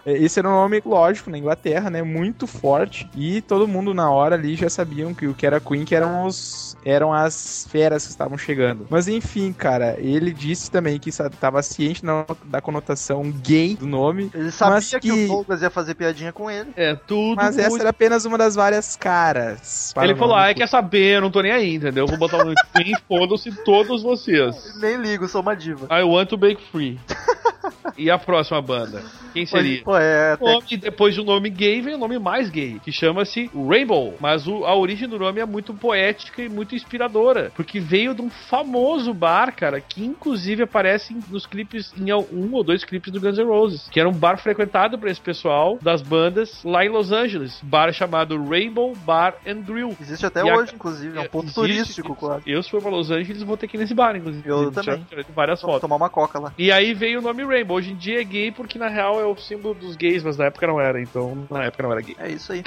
[0.07, 2.01] É, Esse era um nome, lógico, na Inglaterra, né?
[2.01, 3.09] Muito forte.
[3.15, 6.25] E todo mundo na hora ali já sabiam que o que era Queen, que eram
[6.25, 6.77] os.
[6.85, 8.87] Eram as feras que estavam chegando.
[8.89, 14.31] Mas enfim, cara, ele disse também que estava ciente na- da conotação gay do nome.
[14.33, 14.99] Ele sabia Mas que...
[15.01, 16.71] que- o Douglas ia fazer piadinha com ele.
[16.77, 19.93] É tudo Mas essa muito- era apenas uma das várias caras.
[20.01, 22.05] Ele falou, ah, quer saber, eu não tô nem aí, entendeu?
[22.05, 24.55] Eu vou botar o nome de Queen, fodam-se todos vocês.
[24.79, 25.87] Nem ligo, sou uma diva.
[25.91, 26.97] I want to break free.
[27.97, 29.03] e a próxima banda?
[29.37, 29.83] Quem seria?
[29.83, 33.49] Pô, é, O nome, depois do nome gay vem o nome mais gay, que chama-se
[33.53, 34.15] Rainbow.
[34.19, 38.21] Mas o- a origem do nome é muito poética e muito inspiradora, porque veio de
[38.21, 43.19] um famoso bar, cara, que inclusive aparece nos clipes, em um ou dois clipes do
[43.21, 46.89] Guns N' Roses, que era um bar frequentado por esse pessoal das bandas lá em
[46.89, 47.59] Los Angeles.
[47.63, 49.95] Bar chamado Rainbow Bar and Grill.
[50.01, 51.17] Existe até E a- hoje, inclusive.
[51.17, 52.43] É um ponto Existe- turístico, quase.
[52.49, 54.47] Eu, se for pra Los Angeles, vou ter que ir nesse bar, inclusive.
[54.47, 55.05] Eu também.
[55.35, 55.81] várias Vamos fotos.
[55.81, 56.53] tomar uma coca lá.
[56.57, 57.77] E aí veio o nome Rainbow.
[57.77, 60.45] Hoje em dia é gay porque na real é o símbolo dos gays, mas na
[60.45, 61.01] época não era.
[61.01, 62.15] Então na época não era gay.
[62.19, 62.63] É isso aí.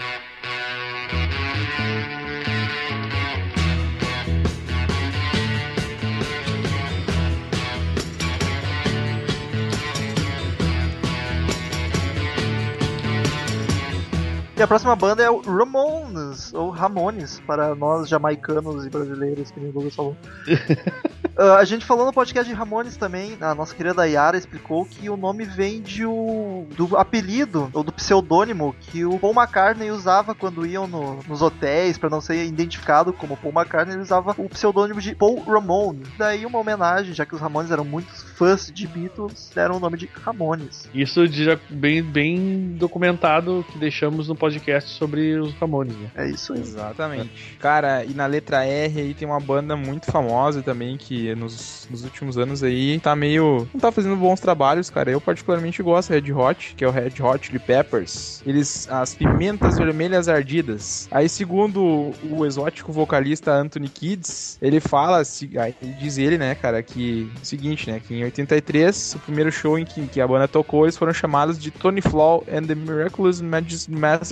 [14.61, 19.59] E a próxima banda é o Ramones, ou Ramones, para nós jamaicanos e brasileiros, que
[19.59, 20.15] nem o Douglas falou.
[21.43, 25.09] Ah, a gente falou no podcast de Ramones também, a nossa querida Yara explicou que
[25.09, 30.35] o nome vem de o, do apelido, ou do pseudônimo, que o Paul McCartney usava
[30.35, 34.51] quando iam no- nos hotéis, para não ser identificado como Paul McCartney, ele usava o
[34.51, 36.03] pseudônimo de Paul Ramone.
[36.19, 39.97] Daí uma homenagem, já que os Ramones eram muitos fãs de Beatles, deram o nome
[39.97, 40.91] de Ramones.
[40.93, 44.50] Isso já bem, bem documentado que deixamos no podcast
[44.81, 46.11] sobre os Ramones, né?
[46.17, 46.61] É isso aí.
[46.61, 47.57] Exatamente.
[47.61, 52.05] Cara, e na letra R aí tem uma banda muito famosa também que nos, nos
[52.05, 53.69] últimos anos aí tá meio.
[53.73, 55.11] não tá fazendo bons trabalhos, cara.
[55.11, 58.43] Eu particularmente gosto do Red Hot, que é o Red Hot Chili Peppers.
[58.47, 58.89] Eles.
[58.91, 61.09] as pimentas vermelhas ardidas.
[61.11, 66.83] Aí, segundo o exótico vocalista Anthony Kids, ele fala, se- aí diz ele, né, cara,
[66.83, 67.31] que.
[67.43, 70.97] seguinte, né, que em 83, o primeiro show em que, que a banda tocou, eles
[70.97, 73.89] foram chamados de Tony Flaw and the Miraculous Magis-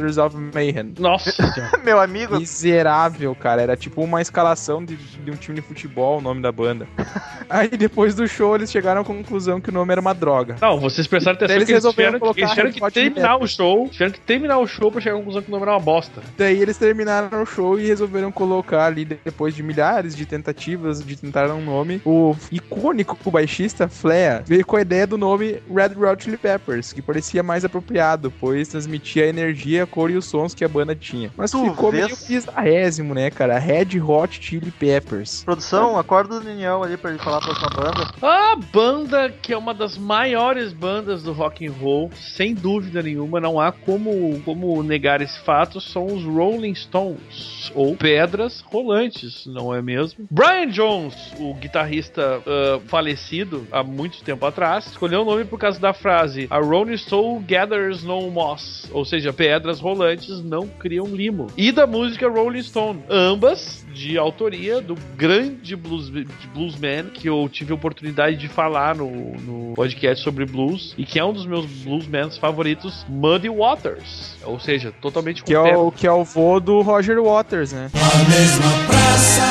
[0.08, 0.94] Masters of Mayhem.
[0.98, 1.30] Nossa.
[1.84, 3.62] Meu amigo, Miserável, cara.
[3.62, 6.88] Era tipo uma escalação de, de um time de futebol, o nome da banda.
[7.48, 10.56] Aí depois do show eles chegaram à conclusão que o nome era uma droga.
[10.60, 13.36] Não, vocês prestaram atenção Eles que eles resolveram tiveram, que, colocar eles tiveram que terminar
[13.36, 13.88] o show.
[13.88, 16.22] Tiveram que terminar o show pra chegar à conclusão que o nome era uma bosta.
[16.36, 21.16] Daí eles terminaram o show e resolveram colocar ali, depois de milhares de tentativas de
[21.16, 26.22] tentar um nome, o icônico baixista Flea veio com a ideia do nome Red Hot
[26.22, 30.64] Chili Peppers, que parecia mais apropriado, pois transmitia energia, a cor e os sons que
[30.64, 31.32] a banda tinha.
[31.36, 32.06] Mas Tu ficou vês?
[32.06, 33.58] meio bizarrésimo, né, cara?
[33.58, 35.42] Red Hot Chili Peppers.
[35.42, 38.08] produção, acorda do Daniel ali pra ele falar a próxima banda.
[38.22, 43.40] A banda que é uma das maiores bandas do rock and roll, sem dúvida nenhuma,
[43.40, 49.74] não há como, como negar esse fato, são os Rolling Stones, ou Pedras Rolantes, não
[49.74, 50.26] é mesmo?
[50.30, 55.80] Brian Jones, o guitarrista ah, falecido há muito tempo atrás, escolheu o nome por causa
[55.80, 61.48] da frase A Rolling Stone gathers no moss, ou seja, pedras rolantes não criam limo.
[61.56, 67.48] E da música Rolling Stone, ambas de autoria do grande blues, de bluesman que eu
[67.50, 71.46] tive a oportunidade de falar no, no podcast sobre blues e que é um dos
[71.46, 74.36] meus bluesmans favoritos, Muddy Waters.
[74.44, 77.90] Ou seja, totalmente Que é, o, que é o vô do Roger Waters, né?
[77.94, 79.42] A mesma praça,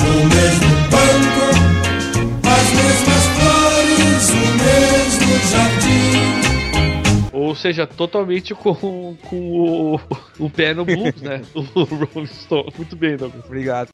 [0.00, 1.44] o mesmo banco,
[2.48, 3.51] as mesmas flores,
[7.42, 10.00] Ou seja, totalmente com, com o,
[10.38, 11.42] o pé no blues, né?
[11.54, 12.72] O Rolling Stone.
[12.76, 13.44] Muito bem, Douglas.
[13.44, 13.90] Obrigado.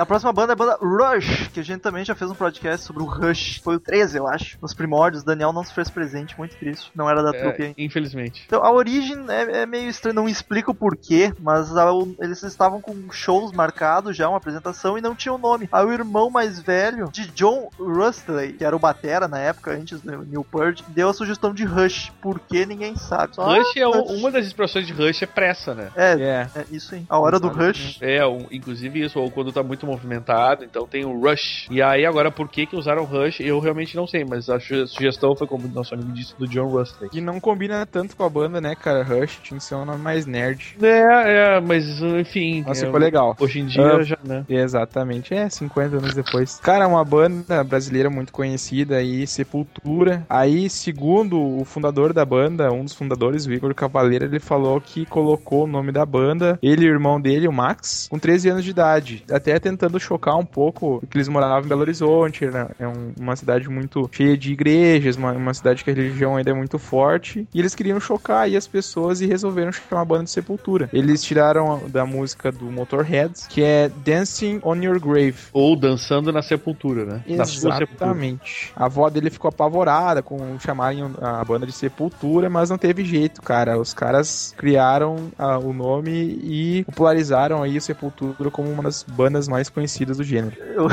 [0.00, 2.86] Na próxima banda é a banda Rush, que a gente também já fez um podcast
[2.86, 3.60] sobre o Rush.
[3.62, 4.56] Foi o 13, eu acho.
[4.62, 6.90] Nos primórdios, o Daniel não se fez presente, muito triste.
[6.94, 7.74] Não era da trupe É, ainda.
[7.76, 8.42] infelizmente.
[8.46, 12.80] Então, a origem é, é meio estranha, não explica o porquê, mas a- eles estavam
[12.80, 15.68] com shows marcados já, uma apresentação, e não tinha o nome.
[15.70, 20.00] Aí o irmão mais velho de John Rustley, que era o batera na época, antes
[20.00, 23.34] do New Purge, deu a sugestão de Rush, porque ninguém sabe.
[23.36, 25.90] Só, Rush é o- uma das expressões de Rush é pressa, né?
[25.94, 26.48] É, É.
[26.60, 27.04] é isso aí.
[27.06, 27.98] A hora do Rush.
[28.00, 31.66] É, um- inclusive isso, ou quando tá muito movimentado, então tem o Rush.
[31.70, 34.86] E aí, agora, por que que usaram Rush, eu realmente não sei, mas a su-
[34.86, 37.10] sugestão foi, como o nosso amigo disse, do John Rustley.
[37.10, 39.02] Que não combina tanto com a banda, né, cara?
[39.02, 40.76] Rush tinha que ser um nome mais nerd.
[40.82, 42.62] É, é, mas enfim.
[42.66, 43.36] Nossa, é, ficou legal.
[43.38, 44.02] Hoje em dia Ah.
[44.02, 44.44] já, né?
[44.48, 46.58] Exatamente, é, 50 anos depois.
[46.60, 50.24] Cara, uma banda brasileira muito conhecida aí, Sepultura.
[50.28, 55.04] Aí, segundo o fundador da banda, um dos fundadores, o Igor Cavaleira, ele falou que
[55.06, 58.64] colocou o nome da banda, ele e o irmão dele, o Max, com 13 anos
[58.64, 59.24] de idade.
[59.30, 62.68] Até tentando chocar um pouco, porque eles moravam em Belo Horizonte, né?
[62.78, 66.50] é um- uma cidade muito cheia de igrejas, uma, uma cidade que a religião ainda
[66.50, 67.48] é muito forte.
[67.54, 70.88] E eles queriam chocar aí as pessoas e resolveram chamar a banda de Sepultura.
[70.92, 75.36] Eles tiraram da música do Motorhead, que é Dancing on Your Grave.
[75.52, 77.22] Ou dançando na sepultura, né?
[77.26, 78.72] Exatamente.
[78.76, 83.40] A avó dele ficou apavorada com chamarem a banda de Sepultura, mas não teve jeito,
[83.42, 83.78] cara.
[83.78, 86.10] Os caras criaram ah, o nome
[86.42, 90.56] e popularizaram aí o Sepultura como uma das bandas mais conhecidas do gênero.
[90.60, 90.88] Eu,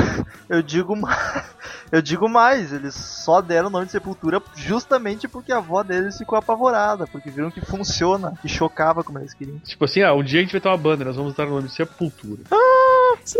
[0.48, 1.58] eu digo mais.
[1.90, 6.18] Eu digo mais, eles só deram o nome de Sepultura justamente porque a avó deles
[6.18, 9.58] ficou apavorada, porque viram que funciona, que chocava como eles queriam.
[9.60, 11.50] Tipo assim, ah, um dia a gente vai ter uma banda, nós vamos dar o
[11.50, 12.42] nome de Sepultura.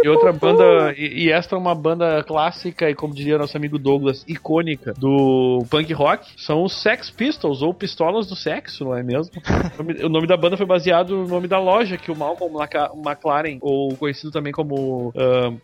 [0.02, 3.78] E outra banda, e, e esta é uma banda clássica e, como diria nosso amigo
[3.78, 9.02] Douglas, icônica do punk rock, são os Sex Pistols, ou Pistolas do Sexo, não é
[9.02, 9.32] mesmo?
[9.78, 12.56] O nome, o nome da banda foi baseado no nome da loja que o Malcolm
[12.56, 15.12] Laca- McLaren, ou conhecido também como,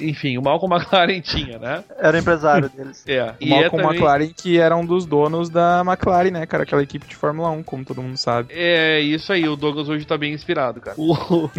[0.01, 1.85] enfim, o Malcolm McLaren tinha, né?
[1.99, 3.05] Era o empresário deles.
[3.07, 3.99] É, O e é Malcolm também...
[3.99, 6.63] McLaren, que era um dos donos da McLaren, né, cara?
[6.65, 8.49] Aquela equipe de Fórmula 1, como todo mundo sabe.
[8.53, 10.97] É isso aí, o Douglas hoje tá bem inspirado, cara.
[11.05, 11.51] O,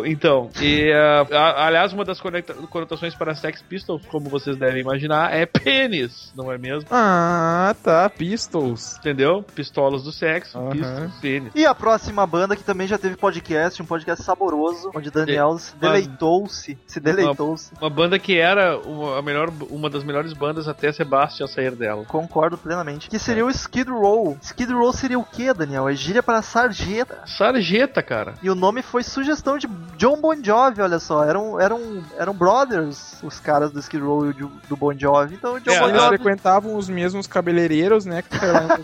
[0.00, 4.82] o- então, e, ah, a- aliás, uma das conotações para Sex Pistols, como vocês devem
[4.82, 6.88] imaginar, é pênis, não é mesmo?
[6.90, 8.08] Ah, tá.
[8.10, 8.98] Pistols.
[8.98, 9.42] Entendeu?
[9.54, 10.70] Pistolas do sexo, Aham.
[10.70, 11.52] pistols, pênis.
[11.54, 15.74] E a próxima banda que também já teve podcast, um podcast saboroso, onde Daniel se
[15.76, 17.72] deleitou-se, se deleitou-se.
[17.80, 22.04] Uma banda que era uma, a melhor, uma das melhores bandas até Sebastian sair dela.
[22.04, 23.08] Concordo plenamente.
[23.08, 24.36] Que seria o Skid Row.
[24.42, 25.88] Skid Row seria o que, Daniel?
[25.88, 27.20] É gíria para sarjeta.
[27.26, 28.34] Sarjeta, cara.
[28.42, 29.66] E o nome foi sugestão de
[29.96, 31.24] John Bon Jovi, olha só.
[31.24, 35.34] Eram, eram, eram brothers, os caras do Skid Row e do do Bon Jovi.
[35.34, 36.16] Então o John É, Bon Eles Jovi...
[36.16, 38.22] frequentavam os mesmos cabeleireiros, né.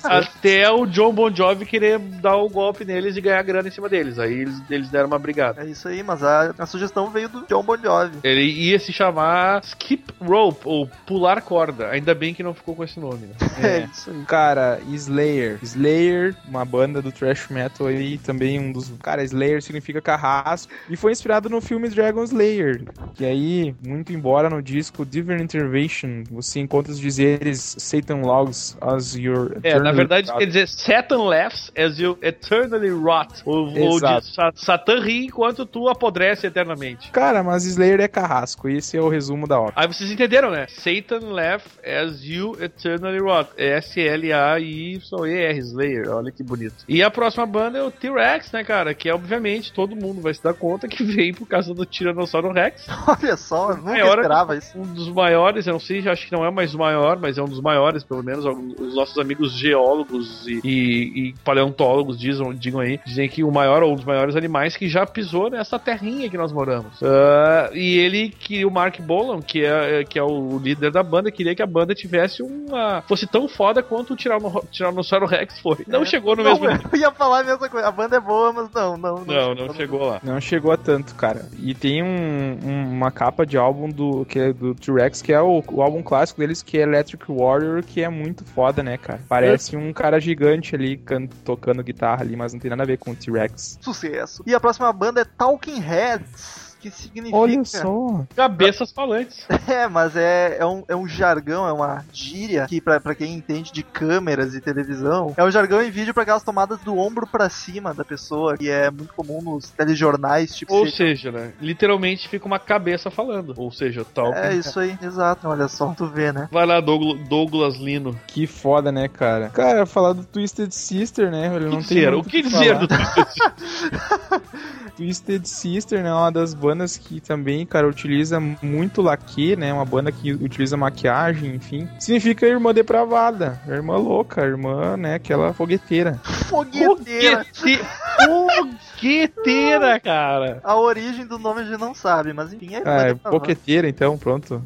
[0.05, 3.89] Até o John Bon Jovi querer dar o golpe neles e ganhar grana em cima
[3.89, 4.18] deles.
[4.18, 5.62] Aí eles, eles deram uma brigada.
[5.62, 8.18] É isso aí, mas a, a sugestão veio do John Bon Jovi.
[8.22, 11.89] Ele ia se chamar Skip Rope, ou Pular Corda.
[11.91, 13.34] Ainda bem que não ficou com esse nome, né?
[13.66, 14.24] É, isso aí.
[14.26, 15.59] Cara, Slayer.
[15.62, 18.93] Slayer, uma banda do thrash metal aí, também um dos.
[19.03, 20.72] Cara, Slayer significa carrasco.
[20.91, 22.76] E foi inspirado no filme Dragon Slayer.
[23.14, 29.14] Que aí, muito embora no disco Divine Intervention, você encontra os dizeres Satan Logs as
[29.14, 29.57] your.
[29.62, 33.43] É, na verdade God." quer dizer Satan laughs as you eternally rot.
[33.45, 34.20] Ou, ou Exato.
[34.27, 37.11] diz, "Sa- Satã ri enquanto tu apodrece eternamente.
[37.11, 38.68] Cara, mas Slayer é carrasco.
[38.68, 39.72] Esse é o resumo da obra.
[39.77, 40.66] Aí vocês entenderam, né?
[40.68, 43.49] Satan laugh as you eternally rot.
[43.57, 46.09] S-L-A-Y-E-R, Slayer.
[46.11, 46.74] Olha que bonito.
[46.89, 48.95] E a próxima banda é o T-Rex, né, cara?
[48.95, 52.87] Que obviamente todo mundo vai se dar conta que veio por causa do Tiranossauro Rex.
[53.07, 54.79] Olha só, eu nunca Maior- esperava isso.
[54.79, 57.43] Um dos maiores, eu não sei, acho que não é mais o maior, mas é
[57.43, 58.45] um dos maiores, pelo menos.
[58.45, 63.83] Os nossos amigos geólogos e, e- e paleontólogos dizem, digam aí, dizem que o maior
[63.83, 67.01] ou um dos maiores animais que já pisou nessa terrinha que nós moramos.
[67.03, 71.31] Ah, e ele, que o Mark Bolan, que é, que é o líder da banda,
[71.31, 73.03] queria que a banda tivesse uma.
[73.03, 75.79] fosse tão foda quanto o Tirano- Tiranossauro Rex foi.
[75.87, 76.89] Não chegou no Não, mesmo.
[76.93, 77.87] eu ia falar a mesma coisa.
[77.89, 79.25] A banda é boa, mas não, não.
[79.25, 80.21] Não, não chegou lá.
[80.23, 81.47] Não chegou a tanto, cara.
[81.59, 85.40] E tem um- um- uma capa de álbum do, que é do T-Rex, que é
[85.40, 89.20] o, o álbum clássico deles, que é Electric Warrior, que é muito foda, né, cara?
[89.28, 92.99] Parece um cara gigante ali can- tocando guitarra ali, mas não tem nada a ver
[92.99, 93.78] com o T-Rex.
[93.80, 94.42] Sucesso.
[94.47, 96.66] E a próxima banda é Talking Heads.
[96.87, 97.37] Que significa.
[97.37, 98.24] Olha só.
[98.37, 99.45] Cabeças falantes.
[99.66, 103.34] É, mas é, é, um, é um jargão, é uma gíria que, pra, pra quem
[103.34, 107.26] entende de câmeras e televisão, é um jargão em vídeo pra aquelas tomadas do ombro
[107.26, 110.72] pra cima da pessoa, que é muito comum nos telejornais, tipo.
[110.72, 111.53] Ou se- seja, né?
[111.61, 113.55] Literalmente fica uma cabeça falando.
[113.57, 114.32] Ou seja, tal.
[114.32, 115.49] É isso aí, exato.
[115.49, 116.49] Olha só, tu vê, né?
[116.53, 118.16] Vai lá, Douglas, Douglas Lino.
[118.28, 119.49] Que foda, né, cara?
[119.49, 121.53] Cara, falar do Twisted Sister, né?
[121.57, 122.12] Ele O não que tem dizer?
[122.12, 122.62] muito O que falar.
[122.62, 122.87] dizer do
[124.97, 126.09] Twisted Sister, né?
[126.09, 129.72] é Uma das bandas que também, cara, utiliza muito laque, né?
[129.72, 131.89] Uma banda que utiliza maquiagem, enfim.
[131.99, 135.14] Significa irmã depravada, irmã louca, irmã, né?
[135.14, 136.20] Aquela fogueteira.
[136.49, 137.45] Fogueteira.
[137.55, 137.85] Foguete-
[138.27, 140.61] Fogueteira, cara.
[140.64, 142.83] A origem do nome a gente não sabe, mas enfim, é.
[142.85, 144.62] Ah, é boqueteira, então, pronto.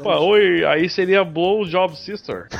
[0.00, 2.46] Opa, oi, aí seria Blow Job Sister.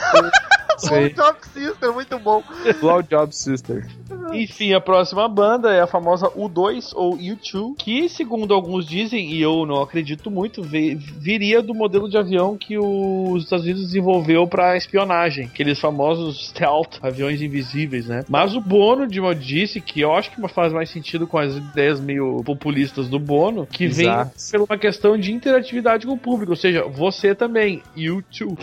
[0.89, 2.43] Bom Job Sister, muito bom.
[2.81, 3.87] Blowjob Sister.
[4.33, 9.41] Enfim, a próxima banda é a famosa U2 ou U2, que, segundo alguns dizem, e
[9.41, 14.77] eu não acredito muito, viria do modelo de avião que os Estados Unidos desenvolveu para
[14.77, 18.25] espionagem, aqueles famosos stealth, aviões invisíveis, né?
[18.29, 21.57] Mas o Bono de uma disse que eu acho que faz mais sentido com as
[21.57, 24.33] ideias meio populistas do Bono, que Exato.
[24.37, 28.59] vem por uma questão de interatividade com o público, ou seja, você também, U2.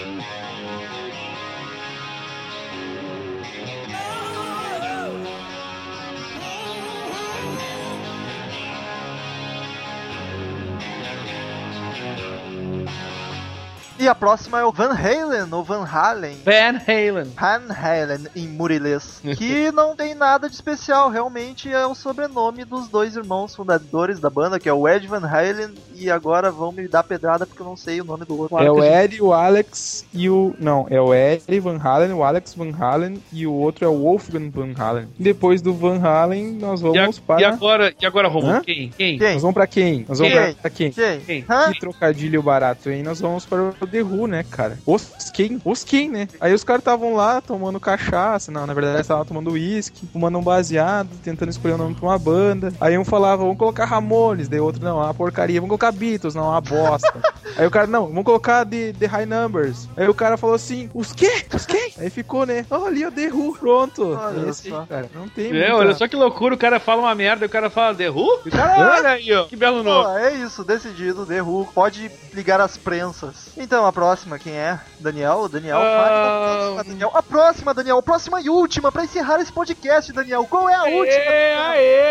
[14.08, 16.38] E a próxima é o Van Halen, ou Van Halen.
[16.46, 17.26] Van Halen.
[17.36, 19.20] Van Halen em murilês.
[19.38, 24.30] Que não tem nada de especial, realmente é o sobrenome dos dois irmãos fundadores da
[24.30, 27.66] banda, que é o Ed Van Halen, e agora vão me dar pedrada porque eu
[27.66, 28.58] não sei o nome do outro.
[28.60, 30.56] É o Ed, o Alex e o.
[30.58, 33.98] Não, é o Ed Van Halen, o Alex Van Halen e o outro é o
[34.04, 35.10] Wolfgang Van Halen.
[35.20, 37.42] Depois do Van Halen, nós E, vamos a- para.
[37.42, 38.88] e agora, e agora Romulo, quem?
[38.98, 39.18] Quem?
[39.18, 39.34] Quem?
[39.34, 40.06] Nós vamos pra quem?
[40.08, 40.54] Nós vamos Quem?
[40.54, 40.92] pra quem?
[40.92, 41.42] Quem?
[41.74, 43.04] Que trocadilho barato, hein?
[43.04, 44.78] Nós vamos para o The Who, né, cara?
[44.86, 45.62] Os quem?
[45.66, 46.28] Os quem, né?
[46.40, 50.38] Aí os caras estavam lá tomando cachaça, não, na verdade eles estavam tomando uísque, fumando
[50.38, 52.72] um baseado, tentando escolher o nome pra uma banda.
[52.80, 56.36] Aí um falava, vamos colocar Ramones, daí outro, não, é uma porcaria, vamos colocar Beatles,
[56.36, 57.14] não, é uma bosta.
[57.58, 59.88] Aí o cara, não, vamos colocar The, The High Numbers.
[59.98, 61.44] Aí o cara falou assim, os quê?
[61.54, 61.92] Os quê?
[61.98, 62.66] Aí ficou, né?
[62.70, 64.14] Oh, ali é o The Who, pronto.
[64.14, 64.86] Olha esse só.
[64.86, 65.10] cara.
[65.16, 67.50] Não tem É, muita- olha só que loucura, o cara fala uma merda e o
[67.50, 68.42] cara fala The Who?
[68.46, 70.06] E o cara, olha aí, ó, que belo nome.
[70.06, 73.48] Pô, é isso, decidido, The Who, pode ligar as prensas.
[73.58, 74.80] Então, a próxima, quem é?
[75.00, 75.48] Daniel?
[75.50, 77.12] Daniel, Ah, fale Daniel.
[77.14, 80.46] A próxima, Daniel, a próxima e última, pra encerrar esse podcast, Daniel.
[80.46, 81.32] Qual é a última?
[81.32, 81.54] Aê,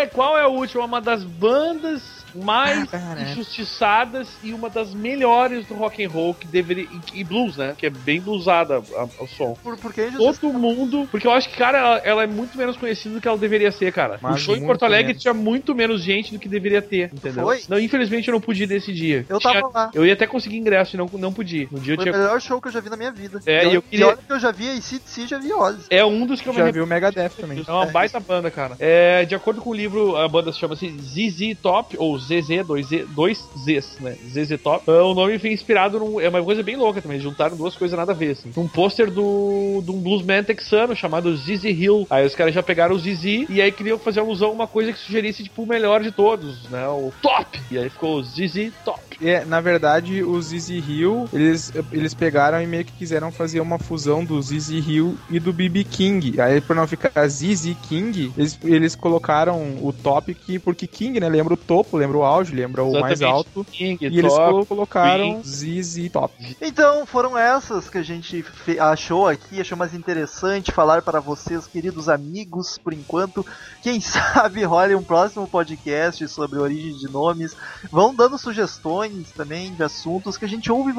[0.03, 0.85] aê, qual é a última?
[0.85, 3.23] Uma das bandas mais Caraca.
[3.23, 7.75] injustiçadas e uma das melhores do rock and roll que deveria e, blues, né?
[7.77, 8.79] Que é bem bluesada
[9.19, 9.57] o som.
[9.63, 10.11] Por, por que?
[10.13, 13.29] Todo mundo, porque eu acho que, cara, ela, ela é muito menos conhecida do que
[13.29, 14.19] ela deveria ser, cara.
[14.21, 15.23] Mas o show em Porto Alegre menos.
[15.23, 17.45] tinha muito menos gente do que deveria ter, entendeu?
[17.45, 17.63] Foi?
[17.71, 19.25] Não, infelizmente eu não nesse dia.
[19.29, 19.91] Eu Tinha- tava lá.
[19.95, 21.33] Eu ia até conseguir ingresso e não, não
[21.65, 21.75] pude.
[21.75, 22.19] No dia eu Foi o tinha.
[22.23, 23.41] melhor show que eu já vi na minha vida.
[23.47, 25.87] É, e eu queria- olha que eu já vi ACDC e já vi Ozzy.
[25.91, 26.75] É um dos que eu me Já arrependo.
[26.75, 27.65] viu o Megadeth também.
[27.67, 28.77] É uma baita banda, cara.
[28.79, 32.87] É, de acordo com o livro, a banda se chama-se ZZ Top, ou ZZ, dois,
[32.89, 34.17] Z, dois Zs, né?
[34.29, 34.85] ZZ Top.
[34.91, 36.21] Ah, o nome foi inspirado num.
[36.21, 37.17] É uma coisa bem louca também.
[37.17, 38.53] Eles juntaram duas coisas nada a ver, assim.
[38.57, 42.07] Um pôster do, de um bluesman texano chamado ZZ Hill.
[42.11, 44.93] Aí os caras já pegaram o ZZ e aí queriam fazer alusão a uma coisa
[44.93, 46.87] que sugerisse, tipo, o melhor de todos, né?
[46.89, 47.61] O top!
[47.71, 49.01] E aí ficou ZZ Top.
[49.23, 53.79] É, na verdade, o ZZ Hill, eles, eles pegaram e meio que quiseram fazer uma
[53.79, 56.41] fusão do ZZ Hill e do BB King.
[56.41, 61.29] Aí, pra não ficar ZZ King, eles, eles colocaram o top, que, porque King, né,
[61.29, 63.65] lembra o topo, lembra o auge, lembra o mais alto.
[63.65, 64.51] King, E eles Top.
[64.51, 65.83] colo- colocaram Queen.
[65.83, 66.35] ZZ Top.
[66.61, 68.45] Então, foram essas que a gente
[68.79, 73.45] achou aqui, achou mais interessante falar para vocês, queridos amigos, por enquanto.
[73.83, 77.57] Quem sabe role um próximo podcast sobre origem de nomes.
[77.91, 80.93] Vão dando sugestões também de assuntos que a gente ouve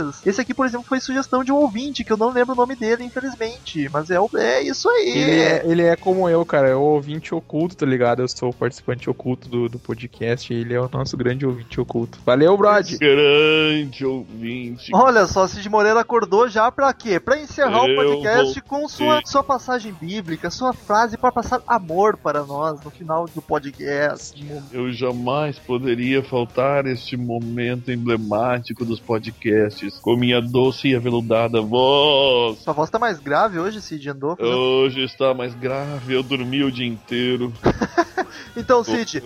[0.00, 0.26] vocês.
[0.26, 2.74] Esse aqui, por exemplo, foi sugestão de um ouvinte, que eu não lembro o nome
[2.74, 3.88] dele, infelizmente.
[3.92, 5.08] Mas é, o- é isso aí.
[5.08, 8.20] Ele é, ele é como eu, cara, é o ouvinte oculto, tá ligado?
[8.22, 11.80] Eu sou o participante oculto do, do podcast e ele é o nosso grande ouvinte
[11.80, 12.18] oculto.
[12.24, 12.92] Valeu, Brad!
[12.98, 14.90] Grande ouvinte.
[14.94, 17.18] Olha só, Cid Moreira acordou já pra quê?
[17.20, 22.16] Pra encerrar o Eu podcast com sua, sua passagem bíblica, sua frase para passar amor
[22.16, 24.42] para nós no final do podcast.
[24.72, 32.58] Eu jamais poderia faltar este momento emblemático dos podcasts com minha doce e aveludada voz.
[32.58, 34.36] Sua voz tá mais grave hoje, Cid andou.
[34.36, 37.52] fazendo- Hoje está mais grave, eu dormi o dia inteiro.
[38.56, 39.22] Então, Cid,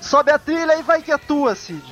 [0.00, 1.82] sobe a trilha e vai que é tua, Cid.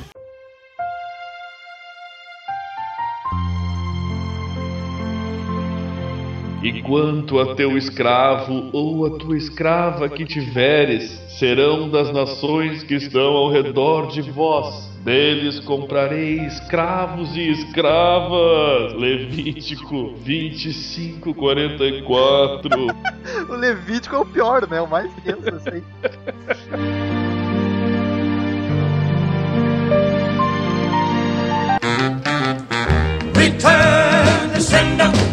[6.61, 12.95] E quanto a teu escravo ou a tua escrava que tiveres, serão das nações que
[12.95, 14.89] estão ao redor de vós.
[15.05, 18.93] Deles comprarei escravos e escravas.
[18.95, 22.69] Levítico 25, 44.
[23.49, 24.81] O Levítico é o pior, né?
[24.81, 25.83] O mais tenso, assim.
[33.35, 35.28] Return to sender.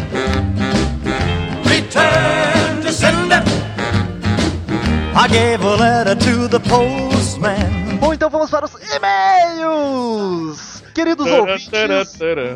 [5.26, 7.98] I gave a letter to the postman.
[7.98, 10.75] Bom, então vamos para os e-mails!
[10.96, 11.68] Queridos ouvintes,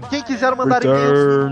[0.09, 1.51] quem quiser mandar e-mail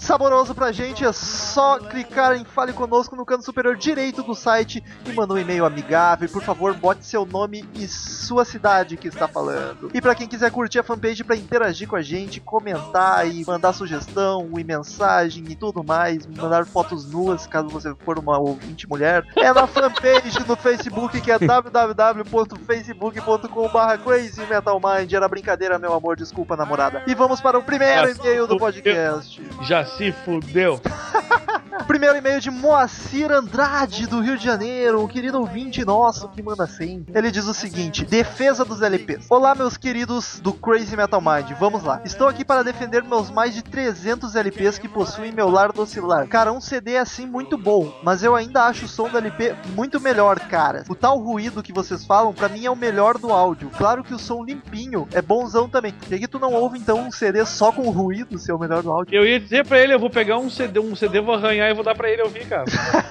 [0.00, 4.82] saboroso pra gente, é só clicar em Fale Conosco no canto superior direito do site
[5.06, 6.28] e mandar um e-mail amigável.
[6.28, 9.88] Por favor, bote seu nome e sua cidade que está falando.
[9.94, 13.72] E pra quem quiser curtir a fanpage pra interagir com a gente, comentar e mandar
[13.72, 19.24] sugestão e mensagem e tudo mais, mandar fotos nuas, caso você for uma ouvinte mulher,
[19.36, 25.12] é na fanpage no Facebook que é www.facebook.com.br Crazy Metal Mind.
[25.12, 27.02] Era brincadeira, meu amor, desculpa, namorada.
[27.06, 29.40] E vamos para o primeiro e-mail do podcast.
[29.62, 30.80] Já se fudeu.
[31.86, 36.66] Primeiro e-mail de Moacir Andrade, do Rio de Janeiro, um querido ouvinte nosso que manda
[36.66, 37.16] sempre.
[37.16, 39.26] Ele diz o seguinte: Defesa dos LPs.
[39.28, 42.00] Olá, meus queridos do Crazy Metal Mind, vamos lá.
[42.04, 46.28] Estou aqui para defender meus mais de 300 LPs que possuem meu lar docilar.
[46.28, 49.56] Cara, um CD é assim muito bom, mas eu ainda acho o som do LP
[49.74, 50.84] muito melhor, cara.
[50.88, 53.70] O tal ruído que vocês falam, pra mim é o melhor do áudio.
[53.76, 55.89] Claro que o som limpinho é bonzão também.
[56.10, 58.90] E aqui tu não ouve então um CD só com ruído ser o melhor do
[58.90, 59.14] áudio?
[59.14, 61.74] Eu ia dizer pra ele, eu vou pegar um CD, um CD, vou arranhar e
[61.74, 62.64] vou dar pra ele ouvir, cara.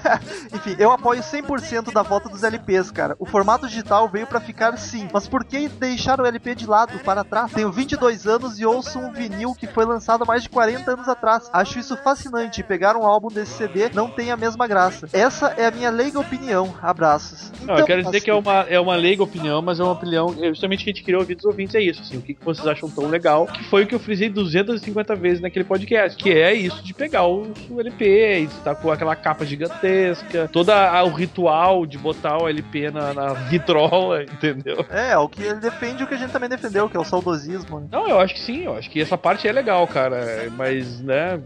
[0.52, 3.16] Enfim, eu apoio 100% da volta dos LPs, cara.
[3.18, 6.98] O formato digital veio pra ficar sim, mas por que deixar o LP de lado,
[7.00, 7.52] para trás?
[7.52, 11.48] Tenho 22 anos e ouço um vinil que foi lançado mais de 40 anos atrás.
[11.52, 12.62] Acho isso fascinante.
[12.62, 15.08] Pegar um álbum desse CD não tem a mesma graça.
[15.12, 16.74] Essa é a minha leiga opinião.
[16.82, 17.52] Abraços.
[17.62, 20.34] Não, eu quero dizer que é uma, é uma leiga opinião, mas é uma opinião.
[20.40, 22.02] é Justamente que a gente queria ouvir dos ouvintes é isso.
[22.02, 23.46] Assim, o que, que vocês acham tão legal?
[23.46, 26.22] Que foi o que eu frisei 250 vezes naquele podcast.
[26.22, 27.46] Que é isso de pegar o,
[27.78, 33.12] LP, e tá com aquela capa gigantesca, todo o ritual de botar o LP na,
[33.14, 34.84] na vitrola, entendeu?
[34.90, 37.80] É, o que ele defende o que a gente também defendeu, que é o saudosismo.
[37.80, 37.86] né?
[37.90, 40.20] Não, eu acho que sim, eu acho que essa parte é legal, cara.
[40.56, 41.40] Mas, né,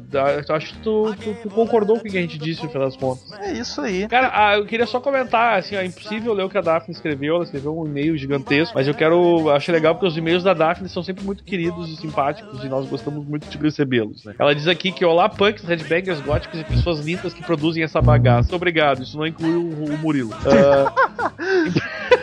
[0.49, 2.87] eu acho que tu, tu- tu concordou com o que a gente disse no final
[2.89, 3.33] das contas.
[3.41, 4.07] É isso aí.
[4.09, 6.95] Cara, ah, eu queria só comentar, assim, ó, é impossível ler o que a Daphne
[6.95, 10.53] escreveu, ela escreveu um e-mail gigantesco, mas eu quero, acho legal porque os e-mails da
[10.55, 14.35] Daphne são sempre muito queridos e simpáticos e nós gostamos muito de recebê-los, né?
[14.39, 18.55] Ela diz aqui que olá punks, headbangers, góticos e pessoas lindas que produzem essa bagaça.
[18.55, 20.31] Obrigado, isso não inclui o, o Murilo.
[20.35, 20.93] Ah,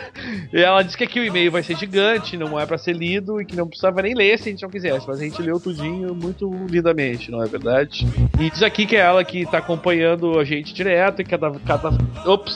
[0.52, 3.40] E ela diz que aqui o e-mail vai ser gigante, não é pra ser lido
[3.40, 5.58] e que não precisava nem ler se a gente não quisesse, mas a gente leu
[5.60, 8.06] tudinho muito lindamente, não é verdade?
[8.40, 11.90] E diz aqui que é ela que tá acompanhando a gente direto e cada, cada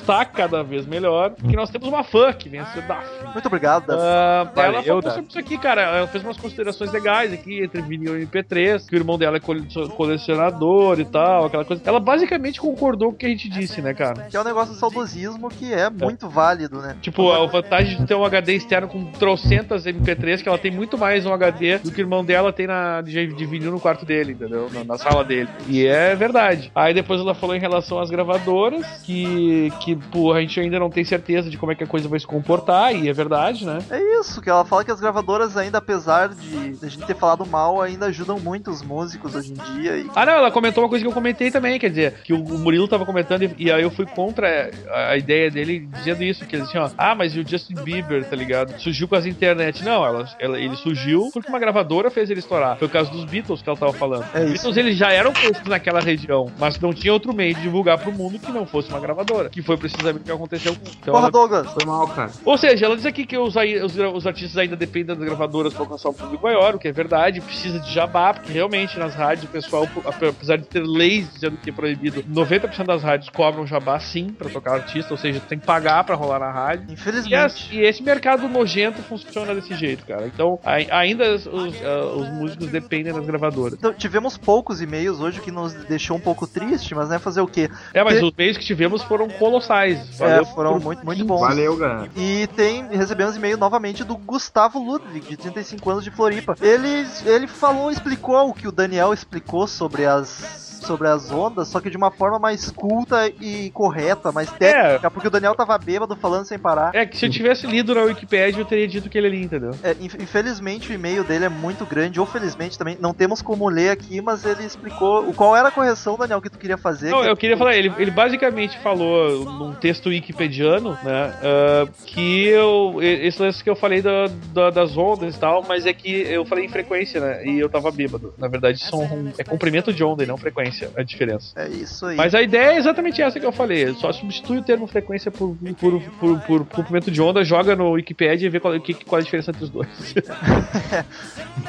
[0.06, 3.32] tá cada vez melhor, que nós temos uma fã que vem a ser Daphne.
[3.32, 3.90] Muito obrigado.
[3.90, 5.14] Ah, ela Valeu, falou Daphne.
[5.24, 5.82] sobre isso aqui, cara.
[5.82, 9.40] Ela fez umas considerações legais aqui entre vinil e MP3, que o irmão dela é
[9.40, 9.66] cole-
[9.96, 11.82] colecionador e tal, aquela coisa.
[11.84, 14.24] Ela basicamente concordou com o que a gente disse, né, cara?
[14.24, 16.96] Que é um negócio do saudosismo que é muito válido, né?
[17.00, 20.96] Tipo, a vantagem de ter um HD externo com trocentas MP3, que ela tem muito
[20.96, 24.06] mais um HD do que o irmão dela tem na, de, de vinil no quarto
[24.06, 24.70] dele, entendeu?
[24.72, 25.48] Na, na sala dele.
[25.68, 26.70] E é verdade.
[26.74, 30.88] Aí depois ela falou em relação às gravadoras, que, que pô, a gente ainda não
[30.88, 33.78] tem certeza de como é que a coisa vai se comportar, e é verdade, né?
[33.90, 37.16] É isso, que ela fala que as gravadoras ainda, apesar de, de a gente ter
[37.16, 39.98] falado mal, ainda ajudam muito os músicos hoje em dia.
[39.98, 40.10] E...
[40.14, 42.86] Ah, não, ela comentou uma coisa que eu comentei também, quer dizer, que o Murilo
[42.86, 46.54] tava comentando e, e aí eu fui contra a, a ideia dele dizendo isso, que
[46.54, 48.78] ele disse, ó, ah, mas o Justin Bieber, tá ligado?
[48.80, 49.84] Surgiu com as internet.
[49.84, 52.76] Não, ela, ela- ele surgiu porque uma gravadora fez ele estourar.
[52.78, 54.24] Foi o caso dos Beatles que ela tava falando.
[54.34, 54.52] É Os isso.
[54.64, 58.12] Beatles eles já eram conhecidos naquela região, mas não tinha outro meio de divulgar pro
[58.12, 59.48] mundo que não fosse uma gravadora.
[59.50, 60.80] Que foi precisamente o que aconteceu com.
[60.88, 61.72] Então, Porra, ela- Douglas.
[61.72, 62.30] Foi mal, cara.
[62.44, 65.82] ou seja, ela diz aqui que os, os, os artistas ainda dependem das gravadoras para
[65.82, 69.44] alcançar um público maior, o que é verdade, precisa de jabá, porque realmente nas rádios
[69.44, 73.98] o pessoal, apesar de ter leis dizendo que é proibido, 90% das rádios cobram jabá
[74.00, 76.86] sim pra tocar artista, ou seja, tem que pagar pra rolar na rádio.
[76.88, 77.34] E, Infelizmente.
[77.72, 80.26] E esse mercado nojento funciona desse jeito, cara.
[80.26, 83.74] Então, ai- ainda os, ah, os músicos dependem das gravadoras.
[83.78, 87.40] Então, tivemos poucos e-mails hoje, o que nos deixou um pouco triste, mas né, fazer
[87.40, 87.70] o quê?
[87.94, 89.98] É, mas Te- os meios que tivemos foram colossais.
[90.20, 91.40] É, Valeu foram por- muito, muito bons.
[91.40, 92.08] Valeu, galera.
[92.16, 96.56] E tem, recebemos e-mail novamente do Gustavo Ludwig, de 35 anos de Floripa.
[96.60, 101.80] Ele, ele falou, explicou o que o Daniel explicou sobre as sobre as ondas, só
[101.80, 106.14] que de uma forma mais culta e correta, mais técnica, porque o Daniel tava bêbado
[106.16, 106.94] falando sem parar.
[106.94, 109.72] É que se eu tivesse lido na Wikipedia, eu teria dito que ele ali, entendeu?
[109.82, 113.68] É, inf- infelizmente o e-mail dele é muito grande, ou felizmente também, não temos como
[113.68, 117.10] ler aqui, mas ele explicou o qual era a correção, Daniel, que tu queria fazer.
[117.10, 121.88] Não, que é- eu queria falar, ele, ele basicamente falou num texto wikipediano, né, ah,
[122.04, 125.92] que eu, esse lance que eu falei da, da- das ondas e tal, mas é
[125.92, 128.32] que eu falei em frequência, né, e eu tava bêbado.
[128.38, 131.52] Na verdade, são, é comprimento de onda e não frequência, a diferença.
[131.56, 132.16] É isso aí.
[132.16, 135.56] Mas a ideia é exatamente essa que eu falei, só substitui o termo frequência por,
[135.78, 139.22] por, por, por comprimento de onda, joga no Wikipedia e vê qual, que- qual a
[139.22, 139.88] diferença entre os dois.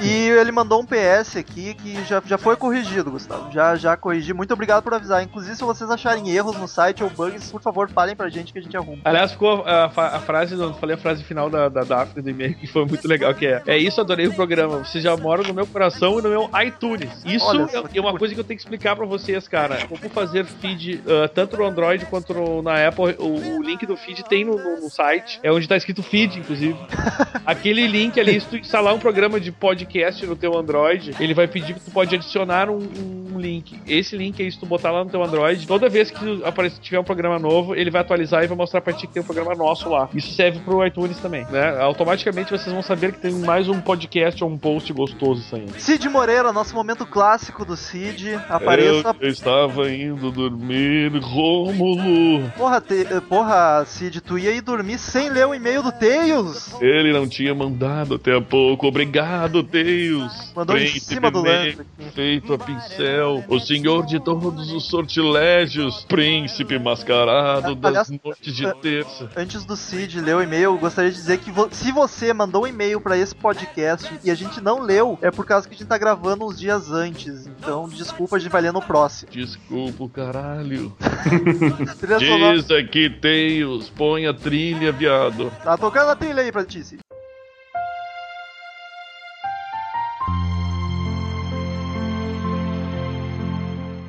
[0.02, 3.52] E ele mandou um PS aqui que já, já foi corrigido, Gustavo.
[3.52, 4.34] Já, já corrigi.
[4.34, 5.24] Muito obrigado por avisar.
[5.24, 8.60] Inclusive, se vocês acharem erros no site ou bugs, por favor, falem pra gente que
[8.60, 9.02] a gente arruma.
[9.06, 12.54] Aliás, ficou a, a frase, eu falei a frase final da, da Daphne do e-mail,
[12.56, 14.80] que foi muito legal, que é É isso, adorei o programa.
[14.80, 17.10] Vocês já moram no meu coração e no meu iTunes.
[17.26, 18.18] Isso Olha é, é uma coisa.
[18.20, 19.86] coisa que eu tenho que explicar pra vocês, cara.
[19.88, 23.16] Como fazer feed ah, tanto no Android quanto no- na Apple.
[23.20, 25.40] O, o link do feed tem no, no- no site.
[25.44, 26.76] É onde tá escrito feed, inclusive.
[27.46, 31.48] Aquele link ali, se tu instalar um programa de podcast no teu Android, ele vai
[31.48, 32.78] pedir que tu pode adicionar um,
[33.34, 33.80] um link.
[33.88, 37.00] Esse link aí, se tu botar lá no teu Android, toda vez que aparecer, tiver
[37.00, 39.56] um programa novo, ele vai atualizar e vai mostrar pra ti que tem um programa
[39.56, 40.10] nosso lá.
[40.14, 41.80] Isso serve pro iTunes também, né?
[41.80, 45.80] Automaticamente vocês vão saber que tem mais um podcast ou um post gostoso saindo.
[45.80, 48.36] Cid Moreira, nosso momento clássico do Cid.
[48.78, 49.16] Apareça.
[49.20, 52.50] Eu estava indo dormir, Rômulo.
[52.58, 53.06] Porra, te...
[53.28, 56.74] porra, Cid, tu ia ir dormir sem ler o e-mail do Tails.
[56.82, 58.88] Ele não tinha mandado até há pouco.
[58.88, 60.52] Obrigado, Deus.
[60.56, 61.78] Mandou em cima do lance.
[62.14, 68.66] Feito a pincel, o senhor de todos os sortilégios, príncipe mascarado das Aliás, noites de
[68.66, 69.30] eh, terça.
[69.36, 72.64] Antes do Cid ler o e-mail, eu gostaria de dizer que vo- se você mandou
[72.64, 75.78] um e-mail pra esse podcast e a gente não leu, é por causa que a
[75.78, 77.48] gente tá gravando uns dias antes.
[77.48, 79.32] Então, desculpa, a gente vai ler no próximo.
[79.32, 80.96] Desculpa, o caralho.
[82.20, 85.52] Diz aqui, Tails, põe a trilha, viado.
[85.64, 87.07] Tá tocando a trilha aí pra ti, Cid.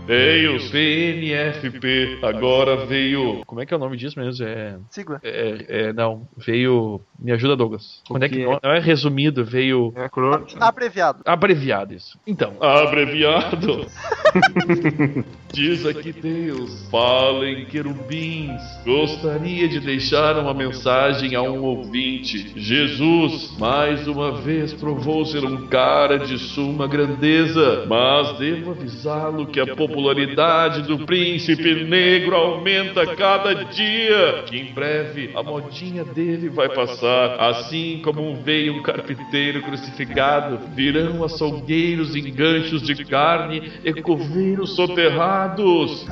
[0.09, 3.43] Tails, PNFP, agora veio...
[3.45, 4.43] Como é que é o nome disso mesmo?
[4.47, 4.79] É...
[4.91, 5.21] Sigla.
[5.23, 7.03] É, é, não, veio.
[7.19, 8.03] Me ajuda, Douglas.
[8.09, 10.57] Quando é que não, não é resumido, veio É crônica.
[10.59, 11.21] Abreviado.
[11.27, 12.19] abreviado isso.
[12.27, 13.87] Então, abreviado.
[15.53, 18.61] Diz aqui Deus, falem querubins.
[18.85, 22.53] Gostaria de deixar uma mensagem a um ouvinte.
[22.55, 29.59] Jesus, mais uma vez provou ser um cara de suma grandeza, mas devo avisá-lo que
[29.59, 34.45] a popularidade do príncipe negro aumenta cada dia.
[34.47, 41.25] Que em breve a modinha dele vai passar, assim como veio um carpinteiro crucificado, virão
[41.25, 46.07] açougueiros em ganchos de carne e coveiros soterrados.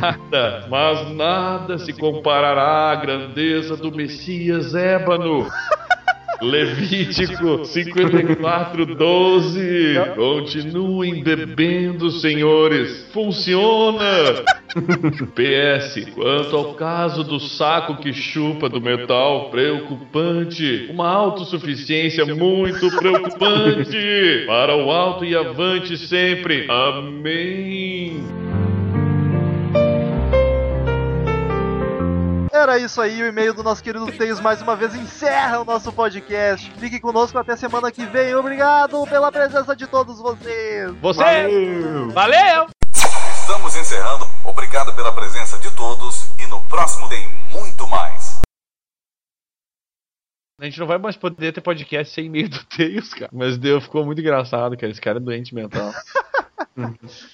[0.00, 5.46] Nada, mas nada se comparará à grandeza do Messias ébano.
[6.40, 9.94] Levítico 54, 12.
[10.14, 13.08] Continuem bebendo, senhores.
[13.12, 14.44] Funciona!
[15.34, 20.88] PS, quanto ao caso do saco que chupa do metal, preocupante.
[20.90, 24.44] Uma autossuficiência muito preocupante.
[24.46, 26.66] Para o alto e avante sempre.
[26.70, 28.47] Amém.
[32.58, 35.92] Era isso aí, o e-mail do nosso querido Tails mais uma vez encerra o nosso
[35.92, 36.68] podcast.
[36.72, 38.34] Fique conosco até semana que vem.
[38.34, 40.92] Obrigado pela presença de todos vocês.
[41.00, 41.22] Você!
[42.12, 42.66] Valeu!
[43.40, 44.26] Estamos encerrando.
[44.44, 48.40] Obrigado pela presença de todos e no próximo tem muito mais.
[50.60, 53.30] A gente não vai mais poder ter podcast sem e-mail do Tails, cara.
[53.32, 54.90] Mas deu, ficou muito engraçado, cara.
[54.90, 55.92] Esse cara é doente mental.